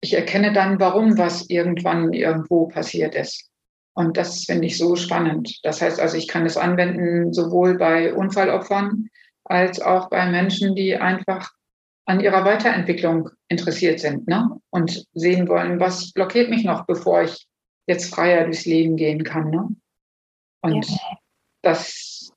ich 0.00 0.14
erkenne 0.14 0.52
dann, 0.52 0.80
warum 0.80 1.16
was 1.16 1.48
irgendwann 1.48 2.12
irgendwo 2.12 2.68
passiert 2.68 3.14
ist. 3.14 3.50
Und 3.94 4.16
das 4.16 4.44
finde 4.44 4.66
ich 4.66 4.76
so 4.76 4.96
spannend. 4.96 5.60
Das 5.62 5.80
heißt 5.80 6.00
also, 6.00 6.16
ich 6.16 6.28
kann 6.28 6.44
es 6.46 6.56
anwenden 6.56 7.32
sowohl 7.32 7.78
bei 7.78 8.12
Unfallopfern 8.12 9.08
als 9.44 9.80
auch 9.80 10.10
bei 10.10 10.28
Menschen, 10.30 10.74
die 10.74 10.96
einfach 10.96 11.52
an 12.06 12.20
ihrer 12.20 12.44
Weiterentwicklung 12.44 13.30
interessiert 13.48 14.00
sind 14.00 14.26
ne? 14.28 14.60
und 14.70 15.06
sehen 15.14 15.48
wollen, 15.48 15.80
was 15.80 16.12
blockiert 16.12 16.50
mich 16.50 16.64
noch, 16.64 16.86
bevor 16.86 17.22
ich 17.22 17.46
jetzt 17.86 18.14
freier 18.14 18.44
durchs 18.44 18.66
Leben 18.66 18.96
gehen 18.96 19.24
kann. 19.24 19.50
Ne? 19.50 19.68
Und 20.60 20.88
ja. 20.88 21.18
das 21.62 22.32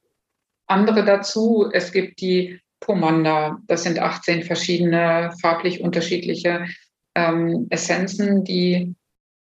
andere 0.67 1.03
dazu, 1.03 1.69
es 1.71 1.91
gibt 1.91 2.21
die 2.21 2.59
Pomanda, 2.79 3.57
das 3.67 3.83
sind 3.83 3.99
18 3.99 4.43
verschiedene 4.43 5.33
farblich 5.41 5.81
unterschiedliche 5.81 6.67
ähm, 7.15 7.67
Essenzen, 7.69 8.43
die, 8.43 8.95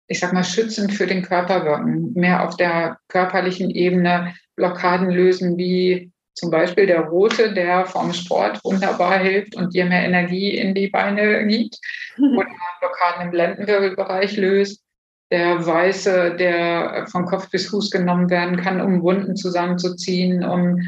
ich 0.07 0.19
sag 0.19 0.33
mal, 0.33 0.43
schützend 0.43 0.93
für 0.93 1.05
den 1.05 1.21
Körper 1.21 1.65
wirken, 1.65 2.13
mehr 2.13 2.47
auf 2.47 2.55
der 2.57 2.97
körperlichen 3.09 3.69
Ebene 3.69 4.33
Blockaden 4.55 5.09
lösen, 5.09 5.57
wie 5.57 6.11
zum 6.33 6.51
Beispiel 6.51 6.85
der 6.85 7.01
rote, 7.01 7.53
der 7.53 7.85
vom 7.85 8.13
Sport 8.13 8.63
wunderbar 8.63 9.19
hilft 9.19 9.55
und 9.55 9.73
dir 9.73 9.85
mehr 9.85 10.03
Energie 10.03 10.55
in 10.55 10.75
die 10.75 10.87
Beine 10.87 11.45
gibt 11.47 11.79
oder 12.17 12.47
Blockaden 12.79 13.27
im 13.27 13.33
Lendenwirbelbereich 13.33 14.37
löst. 14.37 14.83
Der 15.29 15.65
weiße, 15.65 16.35
der 16.35 17.05
von 17.11 17.25
Kopf 17.25 17.49
bis 17.49 17.67
Fuß 17.67 17.91
genommen 17.91 18.29
werden 18.29 18.55
kann, 18.55 18.79
um 18.79 19.01
Wunden 19.01 19.35
zusammenzuziehen, 19.35 20.45
um 20.45 20.79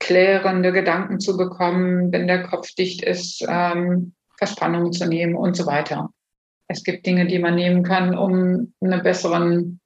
klärende 0.00 0.72
Gedanken 0.72 1.20
zu 1.20 1.36
bekommen, 1.36 2.10
wenn 2.10 2.26
der 2.26 2.42
Kopf 2.42 2.74
dicht 2.74 3.04
ist, 3.04 3.44
ähm, 3.48 4.14
Verspannungen 4.38 4.92
zu 4.92 5.06
nehmen 5.06 5.36
und 5.36 5.56
so 5.56 5.66
weiter. 5.66 6.10
Es 6.72 6.84
gibt 6.84 7.04
Dinge, 7.04 7.26
die 7.26 7.38
man 7.38 7.54
nehmen 7.54 7.82
kann, 7.82 8.16
um 8.16 8.72
einen 8.80 9.02
besseren 9.02 9.80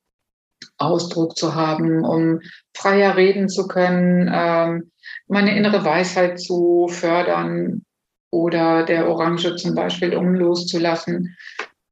Ausdruck 0.79 1.37
zu 1.37 1.55
haben, 1.55 2.05
um 2.05 2.41
freier 2.75 3.17
reden 3.17 3.49
zu 3.49 3.67
können, 3.67 4.31
ähm, 4.33 4.93
meine 5.27 5.57
innere 5.57 5.85
Weisheit 5.85 6.41
zu 6.41 6.87
fördern 6.89 7.83
oder 8.31 8.85
der 8.85 9.09
Orange 9.09 9.57
zum 9.57 9.75
Beispiel, 9.75 10.15
um 10.15 10.35
loszulassen. 10.35 11.37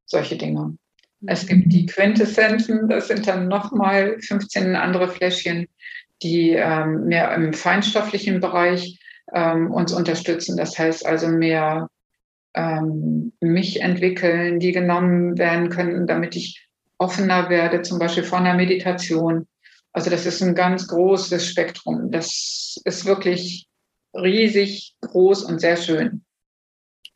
Solche 0.05 0.37
Dinge. 0.37 0.77
Es 1.27 1.45
gibt 1.45 1.73
die 1.73 1.87
Quintessenzen, 1.87 2.87
das 2.87 3.07
sind 3.07 3.27
dann 3.27 3.47
nochmal 3.47 4.17
15 4.21 4.75
andere 4.75 5.09
Fläschchen, 5.09 5.67
die 6.21 6.51
ähm, 6.51 7.05
mehr 7.05 7.33
im 7.33 7.53
feinstofflichen 7.53 8.39
Bereich 8.39 8.99
ähm, 9.33 9.71
uns 9.71 9.91
unterstützen. 9.91 10.55
Das 10.55 10.77
heißt 10.77 11.05
also 11.05 11.27
mehr 11.27 11.89
ähm, 12.55 13.33
mich 13.41 13.81
entwickeln, 13.81 14.59
die 14.59 14.71
genommen 14.71 15.37
werden 15.37 15.69
können, 15.69 16.07
damit 16.07 16.35
ich 16.35 16.67
offener 16.97 17.49
werde, 17.49 17.81
zum 17.81 17.99
Beispiel 17.99 18.23
von 18.23 18.45
der 18.45 18.53
Meditation. 18.53 19.47
Also 19.91 20.09
das 20.09 20.25
ist 20.25 20.41
ein 20.41 20.55
ganz 20.55 20.87
großes 20.87 21.47
Spektrum. 21.47 22.11
Das 22.11 22.77
ist 22.83 23.05
wirklich 23.05 23.67
riesig 24.13 24.95
groß 25.01 25.43
und 25.43 25.59
sehr 25.59 25.77
schön. 25.77 26.23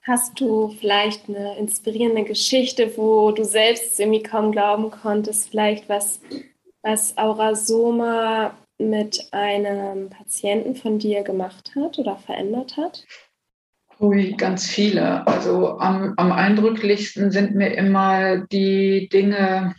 Hast 0.03 0.39
du 0.39 0.69
vielleicht 0.79 1.29
eine 1.29 1.57
inspirierende 1.57 2.23
Geschichte, 2.23 2.97
wo 2.97 3.31
du 3.31 3.43
selbst 3.43 3.99
irgendwie 3.99 4.23
kaum 4.23 4.51
glauben 4.51 4.91
konntest, 4.91 5.49
vielleicht 5.49 5.87
was, 5.87 6.19
was 6.81 7.17
Aurasoma 7.17 8.57
mit 8.77 9.27
einem 9.31 10.09
Patienten 10.09 10.75
von 10.75 10.99
dir 10.99 11.23
gemacht 11.23 11.73
hat 11.75 11.99
oder 11.99 12.15
verändert 12.15 12.77
hat? 12.77 13.05
Ui, 13.99 14.33
ganz 14.37 14.65
viele. 14.65 15.27
Also 15.27 15.77
am, 15.77 16.13
am 16.15 16.31
eindrücklichsten 16.31 17.31
sind 17.31 17.55
mir 17.55 17.75
immer 17.75 18.37
die 18.47 19.09
Dinge, 19.09 19.75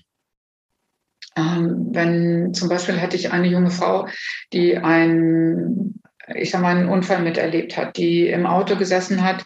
ähm, 1.37 1.89
wenn 1.93 2.53
zum 2.53 2.69
Beispiel 2.69 3.01
hatte 3.01 3.17
ich 3.17 3.33
eine 3.33 3.49
junge 3.49 3.71
Frau, 3.71 4.09
die 4.53 4.77
einen, 4.77 6.03
ich 6.35 6.51
sag 6.51 6.61
mal, 6.61 6.77
einen 6.77 6.91
Unfall 6.91 7.23
miterlebt 7.23 7.79
hat, 7.79 7.97
die 7.97 8.29
im 8.29 8.45
Auto 8.45 8.77
gesessen 8.77 9.25
hat, 9.25 9.43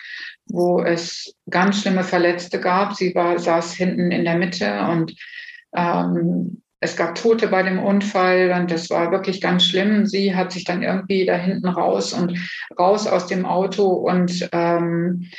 wo 0.46 0.82
es 0.82 1.34
ganz 1.48 1.80
schlimme 1.80 2.02
Verletzte 2.02 2.58
gab. 2.58 2.94
Sie 2.94 3.14
war, 3.14 3.38
saß 3.38 3.74
hinten 3.74 4.10
in 4.10 4.24
der 4.24 4.36
Mitte 4.36 4.80
und 4.88 5.14
ähm, 5.72 6.63
es 6.84 6.96
gab 6.96 7.14
Tote 7.14 7.48
bei 7.48 7.62
dem 7.62 7.82
Unfall 7.82 8.52
und 8.52 8.70
das 8.70 8.90
war 8.90 9.10
wirklich 9.10 9.40
ganz 9.40 9.64
schlimm. 9.64 10.04
Sie 10.04 10.36
hat 10.36 10.52
sich 10.52 10.64
dann 10.64 10.82
irgendwie 10.82 11.24
da 11.24 11.34
hinten 11.34 11.66
raus 11.66 12.12
und 12.12 12.38
raus 12.78 13.06
aus 13.06 13.26
dem 13.26 13.46
Auto 13.46 13.86
und 13.86 14.48
ähm, 14.52 15.30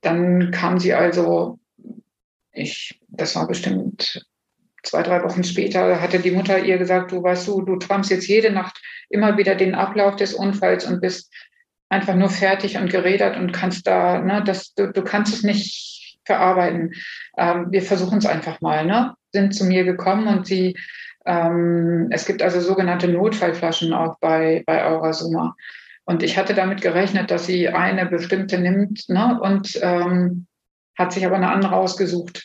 dann 0.00 0.50
kam 0.50 0.80
sie 0.80 0.92
also, 0.92 1.60
ich, 2.52 3.00
das 3.08 3.36
war 3.36 3.46
bestimmt 3.46 4.26
zwei, 4.82 5.04
drei 5.04 5.22
Wochen 5.22 5.44
später, 5.44 6.00
hatte 6.00 6.18
die 6.18 6.32
Mutter 6.32 6.58
ihr 6.58 6.78
gesagt, 6.78 7.12
du 7.12 7.22
weißt 7.22 7.46
du, 7.46 7.62
du 7.62 7.76
träumst 7.76 8.10
jetzt 8.10 8.26
jede 8.26 8.50
Nacht 8.50 8.82
immer 9.10 9.38
wieder 9.38 9.54
den 9.54 9.76
Ablauf 9.76 10.16
des 10.16 10.34
Unfalls 10.34 10.84
und 10.86 11.00
bist 11.00 11.32
einfach 11.88 12.16
nur 12.16 12.30
fertig 12.30 12.78
und 12.78 12.90
gerädert 12.90 13.36
und 13.36 13.52
kannst 13.52 13.86
da, 13.86 14.18
ne, 14.18 14.42
das, 14.44 14.74
du, 14.74 14.90
du 14.90 15.04
kannst 15.04 15.34
es 15.34 15.44
nicht 15.44 16.18
verarbeiten. 16.24 16.94
Ähm, 17.38 17.66
wir 17.70 17.82
versuchen 17.82 18.18
es 18.18 18.26
einfach 18.26 18.60
mal, 18.60 18.84
ne? 18.84 19.14
Sind 19.32 19.54
zu 19.54 19.64
mir 19.64 19.84
gekommen 19.84 20.26
und 20.26 20.46
sie, 20.46 20.76
ähm, 21.26 22.08
es 22.10 22.26
gibt 22.26 22.42
also 22.42 22.60
sogenannte 22.60 23.08
Notfallflaschen 23.08 23.92
auch 23.92 24.18
bei, 24.20 24.62
bei 24.66 24.84
Aurasuma. 24.84 25.54
Und 26.04 26.22
ich 26.22 26.36
hatte 26.36 26.54
damit 26.54 26.80
gerechnet, 26.80 27.30
dass 27.30 27.46
sie 27.46 27.68
eine 27.68 28.06
bestimmte 28.06 28.58
nimmt 28.58 29.08
ne, 29.08 29.38
und 29.40 29.78
ähm, 29.82 30.46
hat 30.98 31.12
sich 31.12 31.24
aber 31.24 31.36
eine 31.36 31.50
andere 31.50 31.76
ausgesucht. 31.76 32.44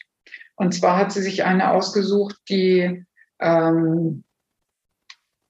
Und 0.56 0.74
zwar 0.74 0.98
hat 0.98 1.12
sie 1.12 1.22
sich 1.22 1.44
eine 1.44 1.72
ausgesucht, 1.72 2.38
die 2.50 3.06
ähm, 3.40 4.24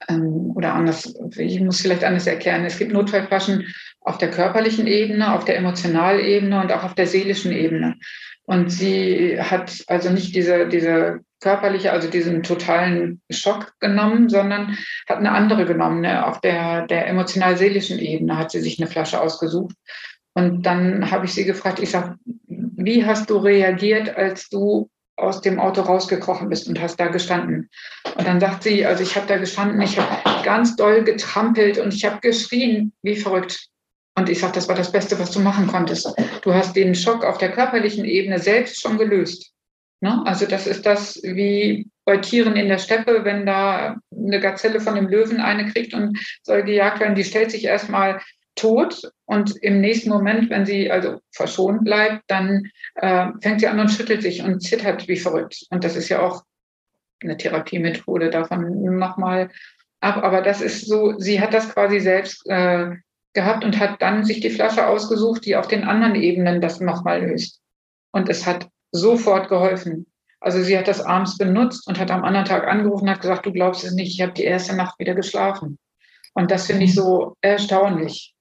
ähm, 0.08 0.52
oder 0.56 0.74
anders, 0.74 1.13
ich 1.38 1.60
muss 1.62 1.82
vielleicht 1.82 2.04
anders 2.04 2.28
erklären. 2.28 2.65
Es 2.65 2.78
gibt 2.78 2.91
Notfallflaschen 2.91 3.67
auf 4.02 4.17
der 4.17 4.32
körperlichen 4.32 4.88
Ebene, 4.88 5.34
auf 5.34 5.45
der 5.45 5.58
Emotionalebene 5.58 6.62
und 6.62 6.71
auch 6.71 6.84
auf 6.84 6.95
der 6.95 7.08
seelischen 7.08 7.52
Ebene. 7.52 7.95
Und 8.45 8.71
sie 8.71 9.39
hat 9.41 9.84
also 9.88 10.10
nicht 10.12 10.36
diese, 10.36 10.67
diese 10.67 11.19
körperliche, 11.41 11.91
also 11.91 12.10
diesen 12.10 12.43
totalen 12.43 13.21
Schock 13.29 13.73
genommen, 13.79 14.29
sondern 14.29 14.77
hat 15.10 15.17
eine 15.17 15.31
andere 15.31 15.65
genommen. 15.65 16.01
Ne? 16.01 16.25
Auf 16.25 16.41
der, 16.41 16.86
der 16.88 17.08
emotional-seelischen 17.08 17.99
Ebene 17.99 18.38
hat 18.38 18.51
sie 18.51 18.62
sich 18.62 18.79
eine 18.79 18.89
Flasche 18.89 19.19
ausgesucht. 19.19 19.75
Und 20.34 20.65
dann 20.65 21.12
habe 21.12 21.25
ich 21.25 21.34
sie 21.34 21.45
gefragt, 21.45 21.79
ich 21.79 21.91
sage, 21.91 22.15
wie 22.47 23.05
hast 23.05 23.29
du 23.29 23.38
reagiert, 23.38 24.15
als 24.15 24.49
du 24.49 24.89
aus 25.17 25.41
dem 25.41 25.60
Auto 25.60 25.81
rausgekrochen 25.81 26.49
bist 26.49 26.67
und 26.67 26.79
hast 26.81 26.99
da 26.99 27.08
gestanden? 27.08 27.69
Und 28.17 28.27
dann 28.27 28.39
sagt 28.39 28.63
sie, 28.63 28.86
also 28.86 29.01
ich 29.01 29.15
habe 29.15 29.27
da 29.27 29.38
gestanden, 29.38 29.81
ich 29.81 29.97
habe 29.97 30.43
ganz 30.43 30.75
doll 30.75 31.03
getrampelt 31.03 31.77
und 31.77 31.93
ich 31.93 32.05
habe 32.05 32.19
geschrien, 32.19 32.91
wie 33.01 33.15
verrückt. 33.15 33.69
Und 34.17 34.30
ich 34.30 34.39
sage, 34.39 34.54
das 34.54 34.67
war 34.67 34.75
das 34.75 34.91
Beste, 34.91 35.19
was 35.19 35.32
du 35.32 35.39
machen 35.39 35.67
konntest. 35.67 36.13
Du 36.41 36.54
hast 36.54 36.75
den 36.75 36.95
Schock 36.95 37.25
auf 37.25 37.38
der 37.38 37.51
körperlichen 37.51 38.06
Ebene 38.06 38.39
selbst 38.39 38.82
schon 38.82 38.97
gelöst. 38.97 39.51
Ne? 39.99 40.21
Also 40.25 40.45
das 40.45 40.67
ist 40.67 40.86
das 40.86 41.21
wie 41.23 41.88
bei 42.06 42.17
Tieren 42.17 42.56
in 42.56 42.69
der 42.69 42.78
Steppe, 42.78 43.25
wenn 43.25 43.45
da 43.45 43.97
eine 44.15 44.39
Gazelle 44.39 44.80
von 44.80 44.95
dem 44.95 45.08
Löwen 45.08 45.41
eine 45.41 45.71
kriegt 45.71 45.93
und 45.93 46.17
soll 46.43 46.63
gejagt 46.63 46.99
werden, 46.99 47.15
die 47.15 47.23
stellt 47.23 47.51
sich 47.51 47.65
erstmal 47.65 48.21
tot 48.56 49.01
und 49.25 49.56
im 49.62 49.82
nächsten 49.82 50.10
Moment, 50.10 50.49
wenn 50.49 50.65
sie 50.65 50.89
also 50.89 51.19
verschont 51.32 51.84
bleibt, 51.84 52.23
dann 52.28 52.69
äh, 52.95 53.28
fängt 53.41 53.60
sie 53.60 53.67
an 53.67 53.80
und 53.80 53.89
schüttelt 53.89 54.21
sich 54.21 54.41
und 54.43 54.62
zittert 54.62 55.08
wie 55.08 55.17
verrückt. 55.17 55.65
Und 55.71 55.84
das 55.84 55.95
ist 55.95 56.10
ja 56.10 56.21
auch 56.21 56.43
eine 57.21 57.36
Therapiemethode 57.36 58.30
davon 58.30 58.97
nochmal 58.97 59.49
ab. 59.99 60.23
Aber 60.23 60.41
das 60.41 60.62
ist 60.62 60.88
so, 60.88 61.19
sie 61.19 61.41
hat 61.41 61.54
das 61.54 61.69
quasi 61.73 61.99
selbst 61.99 62.47
äh, 62.47 62.91
gehabt 63.36 63.63
und 63.63 63.80
hat 63.80 64.02
dann 64.02 64.26
sich 64.26 64.39
die 64.39 64.50
Flasche 64.50 64.88
ausgesucht, 64.88 65.45
die 65.45 65.56
auf 65.56 65.67
den 65.67 65.84
anderen 65.84 66.15
Ebenen 66.15 66.62
das 66.62 66.80
nochmal 66.80 67.24
löst. 67.24 67.62
Und 68.12 68.30
es 68.30 68.45
hat 68.45 68.67
sofort 68.91 69.50
geholfen. 69.50 70.08
Also 70.39 70.62
sie 70.62 70.78
hat 70.78 70.88
das 70.88 71.02
abends 71.02 71.38
benutzt 71.38 71.88
und 71.88 72.00
hat 72.00 72.12
am 72.12 72.24
anderen 72.24 72.45
Tag 72.45 72.67
angerufen 72.67 73.04
und 73.04 73.10
hat 73.12 73.21
gesagt, 73.21 73.45
du 73.45 73.52
glaubst 73.52 73.84
es 73.84 73.93
nicht, 73.93 74.13
ich 74.13 74.21
habe 74.21 74.34
die 74.34 74.43
erste 74.43 74.76
Nacht 74.76 74.98
wieder 75.00 75.15
geschlafen. 75.15 75.78
Und 76.34 76.52
das 76.52 76.67
finde 76.67 76.86
ich 76.86 76.93
so 76.93 77.36
erstaunlich. 77.41 78.36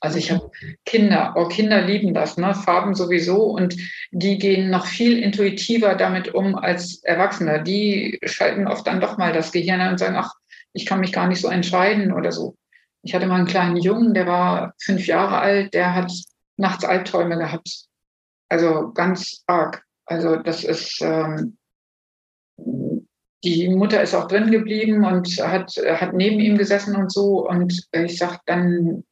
Also 0.00 0.18
ich 0.18 0.32
habe 0.32 0.50
Kinder, 0.84 1.34
oh, 1.36 1.46
Kinder 1.46 1.80
lieben 1.80 2.12
das, 2.12 2.36
ne? 2.36 2.56
Farben 2.56 2.96
sowieso 2.96 3.44
und 3.44 3.76
die 4.10 4.36
gehen 4.36 4.68
noch 4.68 4.86
viel 4.86 5.22
intuitiver 5.22 5.94
damit 5.94 6.34
um 6.34 6.56
als 6.56 7.04
Erwachsene. 7.04 7.62
Die 7.62 8.18
schalten 8.24 8.66
oft 8.66 8.84
dann 8.86 9.00
doch 9.00 9.16
mal 9.16 9.32
das 9.32 9.52
Gehirn 9.52 9.80
an 9.80 9.92
und 9.92 9.98
sagen, 9.98 10.16
ach, 10.16 10.34
ich 10.72 10.86
kann 10.86 10.98
mich 10.98 11.12
gar 11.12 11.28
nicht 11.28 11.40
so 11.40 11.48
entscheiden 11.48 12.12
oder 12.12 12.32
so. 12.32 12.56
Ich 13.02 13.14
hatte 13.14 13.26
mal 13.26 13.36
einen 13.36 13.46
kleinen 13.46 13.76
Jungen, 13.76 14.14
der 14.14 14.26
war 14.26 14.74
fünf 14.80 15.06
Jahre 15.06 15.38
alt, 15.38 15.74
der 15.74 15.94
hat 15.94 16.12
nachts 16.56 16.84
Albträume 16.84 17.36
gehabt. 17.36 17.86
Also 18.48 18.92
ganz 18.92 19.42
arg. 19.46 19.84
Also 20.04 20.36
das 20.36 20.64
ist, 20.64 21.00
ähm, 21.02 21.56
die 23.44 23.68
Mutter 23.68 24.02
ist 24.02 24.14
auch 24.14 24.28
drin 24.28 24.50
geblieben 24.50 25.04
und 25.04 25.28
hat, 25.38 25.74
hat 25.76 26.12
neben 26.12 26.38
ihm 26.38 26.56
gesessen 26.56 26.94
und 26.94 27.12
so. 27.12 27.48
Und 27.48 27.88
ich 27.92 28.18
sag 28.18 28.40
dann, 28.46 29.04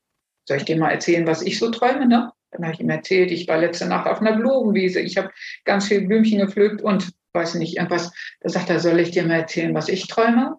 soll 0.47 0.59
ich 0.59 0.65
dir 0.65 0.77
mal 0.77 0.91
erzählen, 0.91 1.27
was 1.27 1.43
ich 1.43 1.59
so 1.59 1.71
träume? 1.71 2.07
Ne? 2.07 2.31
Dann 2.51 2.65
habe 2.65 2.75
ich 2.75 2.81
ihm 2.81 2.91
erzählt, 2.91 3.31
ich 3.31 3.49
war 3.49 3.59
letzte 3.59 3.87
Nacht 3.87 4.07
auf 4.07 4.21
einer 4.21 4.37
Blumenwiese, 4.37 5.01
ich 5.01 5.17
habe 5.17 5.31
ganz 5.65 5.89
viele 5.89 6.07
Blümchen 6.07 6.39
gepflückt 6.39 6.83
und 6.83 7.13
weiß 7.33 7.55
nicht, 7.57 7.77
irgendwas. 7.77 8.13
Da 8.41 8.49
sagt 8.49 8.71
er, 8.71 8.81
soll 8.81 8.99
ich 9.01 9.13
dir 9.13 9.25
mal 9.25 9.41
erzählen, 9.41 9.75
was 9.75 9.89
ich 9.89 10.07
träume? 10.07 10.57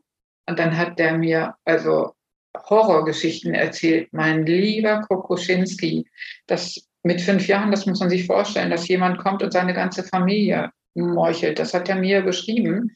Und 0.47 0.59
dann 0.59 0.77
hat 0.77 0.99
der 0.99 1.17
mir 1.17 1.55
also 1.65 2.15
Horrorgeschichten 2.57 3.53
erzählt, 3.53 4.09
mein 4.11 4.45
lieber 4.45 5.01
Kokoschinski. 5.01 6.07
Das 6.47 6.87
mit 7.03 7.21
fünf 7.21 7.47
Jahren, 7.47 7.71
das 7.71 7.85
muss 7.85 7.99
man 7.99 8.09
sich 8.09 8.25
vorstellen, 8.25 8.69
dass 8.69 8.87
jemand 8.87 9.17
kommt 9.17 9.41
und 9.41 9.51
seine 9.51 9.73
ganze 9.73 10.03
Familie 10.03 10.71
meuchelt. 10.93 11.59
Das 11.59 11.73
hat 11.73 11.89
er 11.89 11.95
mir 11.95 12.21
beschrieben. 12.21 12.95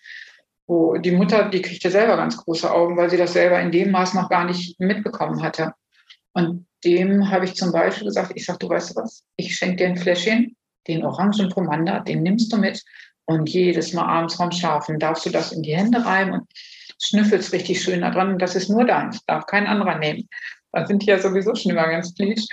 Wo 0.67 0.97
die 0.97 1.11
Mutter, 1.11 1.49
die 1.49 1.61
kriegte 1.61 1.91
selber 1.91 2.17
ganz 2.17 2.37
große 2.37 2.71
Augen, 2.71 2.97
weil 2.97 3.09
sie 3.09 3.17
das 3.17 3.33
selber 3.33 3.59
in 3.61 3.71
dem 3.71 3.91
Maß 3.91 4.15
noch 4.15 4.29
gar 4.29 4.45
nicht 4.45 4.79
mitbekommen 4.79 5.43
hatte. 5.43 5.73
Und 6.33 6.65
dem 6.83 7.29
habe 7.29 7.45
ich 7.45 7.55
zum 7.55 7.71
Beispiel 7.71 8.07
gesagt, 8.07 8.31
ich 8.35 8.45
sage, 8.45 8.59
du 8.59 8.69
weißt 8.69 8.95
was, 8.95 9.23
ich 9.35 9.55
schenke 9.55 9.77
dir 9.77 9.87
ein 9.87 9.97
Fläschchen, 9.97 10.55
den 10.87 11.05
orangen 11.05 11.49
Pomander, 11.49 11.99
den 12.01 12.23
nimmst 12.23 12.51
du 12.51 12.57
mit 12.57 12.83
und 13.25 13.49
jedes 13.49 13.93
Mal 13.93 14.05
abends 14.05 14.35
vorm 14.35 14.51
Schlafen 14.51 14.99
darfst 14.99 15.25
du 15.25 15.29
das 15.29 15.51
in 15.51 15.63
die 15.63 15.75
Hände 15.75 16.03
reiben 16.05 16.33
und 16.33 16.47
schnüffelst 17.01 17.53
richtig 17.53 17.81
schön 17.81 18.01
da 18.01 18.11
dran. 18.11 18.39
Das 18.39 18.55
ist 18.55 18.69
nur 18.69 18.85
deins, 18.85 19.23
darf 19.25 19.45
kein 19.45 19.67
anderer 19.67 19.97
nehmen. 19.97 20.27
Da 20.71 20.85
sind 20.85 21.03
die 21.03 21.07
ja 21.07 21.19
sowieso 21.19 21.55
schon 21.55 21.71
immer 21.71 21.87
ganz 21.87 22.13
pleased 22.13 22.49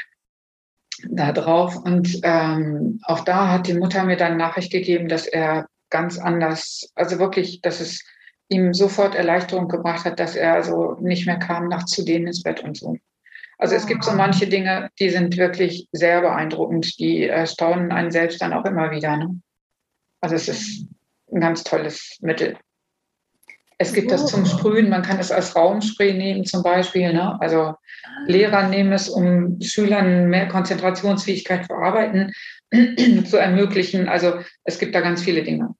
da 1.08 1.32
drauf. 1.32 1.76
Und 1.76 2.20
ähm, 2.22 3.00
auch 3.04 3.24
da 3.24 3.48
hat 3.50 3.66
die 3.66 3.74
Mutter 3.74 4.04
mir 4.04 4.16
dann 4.16 4.36
Nachricht 4.36 4.70
gegeben, 4.70 5.08
dass 5.08 5.26
er 5.26 5.66
ganz 5.90 6.18
anders, 6.18 6.90
also 6.94 7.18
wirklich, 7.18 7.60
dass 7.60 7.80
es 7.80 8.04
ihm 8.48 8.74
sofort 8.74 9.14
Erleichterung 9.14 9.68
gebracht 9.68 10.04
hat, 10.04 10.20
dass 10.20 10.36
er 10.36 10.54
also 10.54 10.96
nicht 11.00 11.26
mehr 11.26 11.38
kam, 11.38 11.68
nachts 11.68 11.92
zu 11.92 12.04
denen 12.04 12.26
ins 12.26 12.42
Bett 12.42 12.62
und 12.62 12.76
so. 12.76 12.96
Also 13.58 13.76
es 13.76 13.86
gibt 13.86 14.04
so 14.04 14.12
manche 14.12 14.46
Dinge, 14.46 14.90
die 14.98 15.10
sind 15.10 15.36
wirklich 15.36 15.88
sehr 15.92 16.20
beeindruckend, 16.20 16.98
die 16.98 17.28
erstaunen 17.28 17.92
einen 17.92 18.10
selbst 18.10 18.42
dann 18.42 18.52
auch 18.52 18.64
immer 18.64 18.90
wieder. 18.90 19.16
Ne? 19.16 19.40
Also 20.20 20.34
es 20.34 20.48
ist 20.48 20.86
ein 21.32 21.40
ganz 21.40 21.62
tolles 21.62 22.18
Mittel. 22.20 22.56
Es 23.82 23.92
gibt 23.92 24.12
das 24.12 24.26
zum 24.26 24.46
Sprühen, 24.46 24.88
man 24.88 25.02
kann 25.02 25.18
es 25.18 25.32
als 25.32 25.56
Raumspray 25.56 26.14
nehmen 26.14 26.44
zum 26.44 26.62
Beispiel. 26.62 27.12
Ne? 27.12 27.36
Also 27.40 27.74
Lehrer 28.26 28.68
nehmen 28.68 28.92
es, 28.92 29.08
um 29.08 29.60
Schülern 29.60 30.28
mehr 30.28 30.46
Konzentrationsfähigkeit 30.46 31.66
für 31.66 31.74
Arbeiten 31.74 32.32
zu 33.24 33.36
ermöglichen. 33.36 34.08
Also 34.08 34.34
es 34.62 34.78
gibt 34.78 34.94
da 34.94 35.00
ganz 35.00 35.22
viele 35.22 35.42
Dinge. 35.42 35.74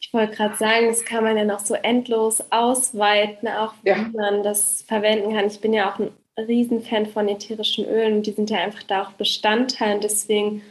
Ich 0.00 0.12
wollte 0.12 0.36
gerade 0.36 0.56
sagen, 0.56 0.88
das 0.88 1.04
kann 1.04 1.22
man 1.22 1.36
ja 1.36 1.44
noch 1.44 1.60
so 1.60 1.74
endlos 1.74 2.42
ausweiten, 2.50 3.48
auch 3.48 3.74
wie 3.82 3.90
ja. 3.90 3.96
man 4.12 4.42
das 4.42 4.82
verwenden 4.82 5.34
kann. 5.34 5.46
Ich 5.46 5.60
bin 5.60 5.72
ja 5.72 5.92
auch 5.92 5.98
ein 5.98 6.10
Riesenfan 6.36 7.06
von 7.06 7.28
ätherischen 7.28 7.84
Ölen 7.84 8.16
und 8.16 8.26
die 8.26 8.32
sind 8.32 8.50
ja 8.50 8.58
einfach 8.58 8.82
da 8.82 9.02
auch 9.04 9.12
Bestandteil. 9.12 9.94
Und 9.96 10.04
deswegen, 10.04 10.62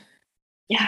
ja, 0.67 0.79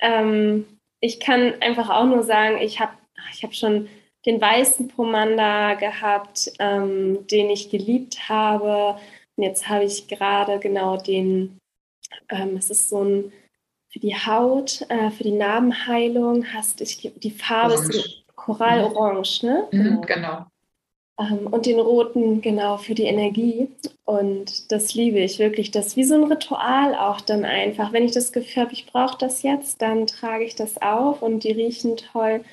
ähm, 0.00 0.64
ich 1.00 1.20
kann 1.20 1.54
einfach 1.60 1.90
auch 1.90 2.06
nur 2.06 2.22
sagen, 2.22 2.58
ich 2.60 2.80
habe 2.80 2.92
ich 3.32 3.42
hab 3.42 3.54
schon 3.54 3.88
den 4.28 4.40
weißen 4.40 4.88
Pomanda 4.88 5.72
gehabt, 5.74 6.52
ähm, 6.58 7.26
den 7.28 7.48
ich 7.48 7.70
geliebt 7.70 8.28
habe. 8.28 9.00
Und 9.36 9.44
jetzt 9.44 9.68
habe 9.68 9.84
ich 9.84 10.06
gerade 10.06 10.58
genau 10.58 10.98
den, 10.98 11.58
ähm, 12.28 12.56
es 12.58 12.68
ist 12.68 12.90
so 12.90 13.02
ein 13.02 13.32
für 13.90 14.00
die 14.00 14.14
Haut, 14.14 14.84
äh, 14.90 15.10
für 15.10 15.24
die 15.24 15.32
Narbenheilung 15.32 16.44
hast 16.52 16.82
ich 16.82 17.10
die 17.16 17.30
Farbe 17.30 17.74
Orange. 17.74 17.96
ist 17.96 18.22
Korallorange, 18.36 19.38
ne? 19.42 19.68
Mhm, 19.72 19.82
genau. 19.82 20.06
genau. 20.06 20.46
Ähm, 21.18 21.46
und 21.46 21.64
den 21.64 21.80
roten 21.80 22.42
genau 22.42 22.76
für 22.76 22.94
die 22.94 23.04
Energie. 23.04 23.68
Und 24.04 24.70
das 24.70 24.94
liebe 24.94 25.20
ich 25.20 25.38
wirklich. 25.38 25.70
Das 25.70 25.88
ist 25.88 25.96
wie 25.96 26.04
so 26.04 26.16
ein 26.16 26.30
Ritual 26.30 26.94
auch 26.94 27.22
dann 27.22 27.46
einfach. 27.46 27.94
Wenn 27.94 28.04
ich 28.04 28.12
das 28.12 28.32
Gefühl 28.32 28.64
habe, 28.64 28.74
ich 28.74 28.84
brauche 28.84 29.16
das 29.16 29.42
jetzt, 29.42 29.80
dann 29.80 30.06
trage 30.06 30.44
ich 30.44 30.54
das 30.54 30.80
auf 30.82 31.22
und 31.22 31.44
die 31.44 31.52
riechen 31.52 31.96
toll. 31.96 32.44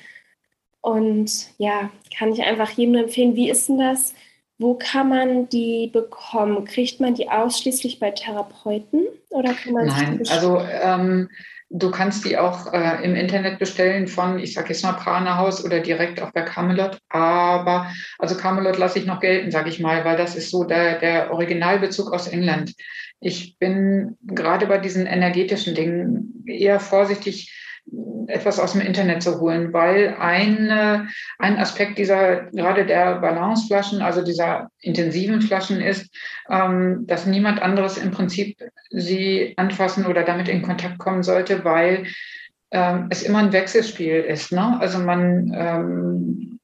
Und 0.86 1.48
ja, 1.58 1.90
kann 2.16 2.32
ich 2.32 2.44
einfach 2.44 2.70
jedem 2.70 2.94
empfehlen. 2.94 3.34
Wie 3.34 3.50
ist 3.50 3.68
denn 3.68 3.78
das? 3.78 4.14
Wo 4.56 4.74
kann 4.74 5.08
man 5.08 5.48
die 5.48 5.90
bekommen? 5.92 6.64
Kriegt 6.64 7.00
man 7.00 7.16
die 7.16 7.28
ausschließlich 7.28 7.98
bei 7.98 8.12
Therapeuten 8.12 9.04
oder 9.30 9.52
kann 9.52 9.72
man 9.72 9.86
Nein, 9.86 10.22
also 10.30 10.60
ähm, 10.60 11.28
du 11.70 11.90
kannst 11.90 12.24
die 12.24 12.38
auch 12.38 12.72
äh, 12.72 13.04
im 13.04 13.16
Internet 13.16 13.58
bestellen 13.58 14.06
von, 14.06 14.38
ich 14.38 14.54
sage 14.54 14.68
jetzt 14.68 14.84
mal 14.84 14.92
Prana 14.92 15.38
Haus 15.38 15.64
oder 15.64 15.80
direkt 15.80 16.22
auch 16.22 16.30
bei 16.30 16.42
Camelot. 16.42 16.98
Aber 17.08 17.90
also 18.20 18.36
Camelot 18.36 18.78
lasse 18.78 19.00
ich 19.00 19.06
noch 19.06 19.18
gelten, 19.18 19.50
sage 19.50 19.70
ich 19.70 19.80
mal, 19.80 20.04
weil 20.04 20.16
das 20.16 20.36
ist 20.36 20.52
so 20.52 20.62
der, 20.62 21.00
der 21.00 21.32
Originalbezug 21.32 22.12
aus 22.12 22.28
England. 22.28 22.74
Ich 23.18 23.58
bin 23.58 24.16
gerade 24.22 24.66
bei 24.68 24.78
diesen 24.78 25.06
energetischen 25.06 25.74
Dingen 25.74 26.44
eher 26.46 26.78
vorsichtig 26.78 27.52
etwas 28.26 28.58
aus 28.58 28.72
dem 28.72 28.80
Internet 28.80 29.22
zu 29.22 29.40
holen, 29.40 29.72
weil 29.72 30.16
ein, 30.18 31.08
ein 31.38 31.56
Aspekt 31.58 31.98
dieser, 31.98 32.46
gerade 32.50 32.84
der 32.84 33.20
Balanceflaschen, 33.20 34.02
also 34.02 34.22
dieser 34.22 34.70
intensiven 34.80 35.40
Flaschen 35.40 35.80
ist, 35.80 36.12
ähm, 36.50 37.06
dass 37.06 37.26
niemand 37.26 37.62
anderes 37.62 37.96
im 37.98 38.10
Prinzip 38.10 38.58
sie 38.90 39.54
anfassen 39.56 40.06
oder 40.06 40.24
damit 40.24 40.48
in 40.48 40.62
Kontakt 40.62 40.98
kommen 40.98 41.22
sollte, 41.22 41.64
weil 41.64 42.06
ähm, 42.72 43.06
es 43.10 43.22
immer 43.22 43.38
ein 43.38 43.52
Wechselspiel 43.52 44.22
ist. 44.22 44.52
Ne? 44.52 44.78
Also 44.80 44.98
man, 44.98 45.52
ähm, 45.54 46.58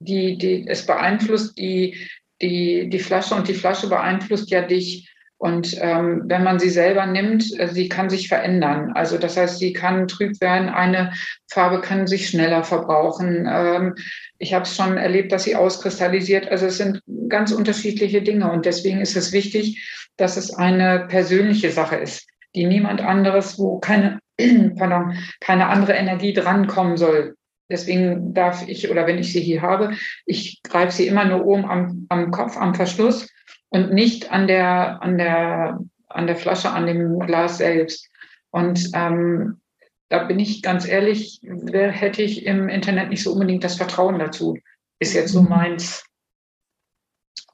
die, 0.00 0.38
die, 0.38 0.66
es 0.66 0.86
beeinflusst 0.86 1.58
die, 1.58 2.08
die, 2.40 2.88
die 2.88 2.98
Flasche 2.98 3.34
und 3.34 3.48
die 3.48 3.54
Flasche 3.54 3.88
beeinflusst 3.88 4.50
ja 4.50 4.62
dich 4.62 5.12
und 5.38 5.76
ähm, 5.80 6.24
wenn 6.26 6.42
man 6.42 6.58
sie 6.58 6.68
selber 6.68 7.06
nimmt, 7.06 7.58
äh, 7.58 7.68
sie 7.68 7.88
kann 7.88 8.10
sich 8.10 8.26
verändern. 8.26 8.92
Also 8.94 9.18
das 9.18 9.36
heißt, 9.36 9.58
sie 9.58 9.72
kann 9.72 10.08
trüb 10.08 10.40
werden, 10.40 10.68
eine 10.68 11.12
Farbe 11.48 11.80
kann 11.80 12.08
sich 12.08 12.28
schneller 12.28 12.64
verbrauchen. 12.64 13.48
Ähm, 13.48 13.94
ich 14.38 14.52
habe 14.52 14.64
es 14.64 14.74
schon 14.74 14.96
erlebt, 14.96 15.30
dass 15.30 15.44
sie 15.44 15.54
auskristallisiert. 15.54 16.50
Also 16.50 16.66
es 16.66 16.78
sind 16.78 17.00
ganz 17.28 17.52
unterschiedliche 17.52 18.20
Dinge. 18.20 18.50
Und 18.50 18.66
deswegen 18.66 19.00
ist 19.00 19.16
es 19.16 19.32
wichtig, 19.32 20.10
dass 20.16 20.36
es 20.36 20.52
eine 20.52 21.06
persönliche 21.08 21.70
Sache 21.70 21.96
ist, 21.96 22.26
die 22.56 22.66
niemand 22.66 23.00
anderes, 23.00 23.60
wo 23.60 23.78
keine, 23.78 24.18
pardon, 24.76 25.16
keine 25.40 25.68
andere 25.68 25.92
Energie 25.92 26.32
drankommen 26.32 26.96
soll. 26.96 27.36
Deswegen 27.70 28.34
darf 28.34 28.66
ich, 28.66 28.90
oder 28.90 29.06
wenn 29.06 29.18
ich 29.18 29.32
sie 29.32 29.40
hier 29.40 29.62
habe, 29.62 29.92
ich 30.26 30.62
greife 30.64 30.90
sie 30.90 31.06
immer 31.06 31.26
nur 31.26 31.44
oben 31.44 31.64
am, 31.64 32.06
am 32.08 32.32
Kopf, 32.32 32.56
am 32.56 32.74
Verschluss 32.74 33.28
und 33.70 33.92
nicht 33.92 34.30
an 34.30 34.46
der, 34.46 35.02
an 35.02 35.18
der, 35.18 35.80
an 36.08 36.26
der 36.26 36.36
Flasche, 36.36 36.70
an 36.70 36.86
dem 36.86 37.18
Glas 37.20 37.58
selbst. 37.58 38.08
Und 38.50 38.90
ähm, 38.94 39.60
da 40.08 40.24
bin 40.24 40.38
ich 40.38 40.62
ganz 40.62 40.86
ehrlich, 40.86 41.40
hätte 41.42 42.22
ich 42.22 42.46
im 42.46 42.68
Internet 42.68 43.10
nicht 43.10 43.22
so 43.22 43.32
unbedingt 43.32 43.64
das 43.64 43.76
Vertrauen 43.76 44.18
dazu. 44.18 44.56
Ist 44.98 45.14
jetzt 45.14 45.32
so 45.32 45.42
mhm. 45.42 45.48
meins. 45.50 46.04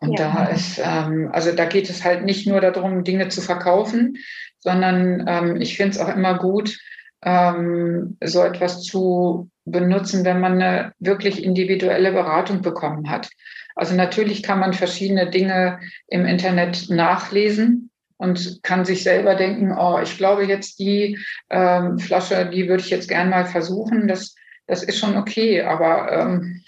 Und 0.01 0.19
ja. 0.19 0.33
da 0.33 0.45
ist, 0.45 0.81
ähm, 0.83 1.31
also 1.33 1.53
da 1.53 1.65
geht 1.65 1.89
es 1.91 2.05
halt 2.05 2.25
nicht 2.25 2.47
nur 2.47 2.61
darum, 2.61 3.05
Dinge 3.05 3.29
zu 3.29 3.41
verkaufen, 3.41 4.19
sondern 4.61 5.25
ähm, 5.27 5.61
ich 5.61 5.77
finde 5.77 5.93
es 5.93 5.99
auch 5.99 6.15
immer 6.15 6.39
gut, 6.39 6.79
ähm, 7.23 8.17
so 8.23 8.43
etwas 8.43 8.83
zu 8.83 9.51
benutzen, 9.65 10.25
wenn 10.25 10.41
man 10.41 10.61
eine 10.61 10.93
wirklich 10.99 11.43
individuelle 11.43 12.13
Beratung 12.13 12.61
bekommen 12.61 13.09
hat. 13.09 13.31
Also 13.75 13.95
natürlich 13.95 14.43
kann 14.43 14.61
man 14.61 14.73
verschiedene 14.73 15.29
Dinge 15.31 15.81
im 16.07 16.27
Internet 16.27 16.91
nachlesen 16.91 17.91
und 18.17 18.63
kann 18.63 18.85
sich 18.85 19.03
selber 19.03 19.35
denken, 19.35 19.77
oh, 19.77 19.99
ich 20.03 20.17
glaube 20.17 20.45
jetzt 20.45 20.79
die 20.79 21.19
ähm, 21.51 21.99
Flasche, 21.99 22.49
die 22.51 22.69
würde 22.69 22.83
ich 22.83 22.91
jetzt 22.91 23.09
gern 23.09 23.31
mal 23.31 23.47
versuchen. 23.47 24.07
Das, 24.07 24.35
das 24.67 24.83
ist 24.83 24.99
schon 24.99 25.17
okay, 25.17 25.63
aber 25.63 26.13
ähm, 26.13 26.63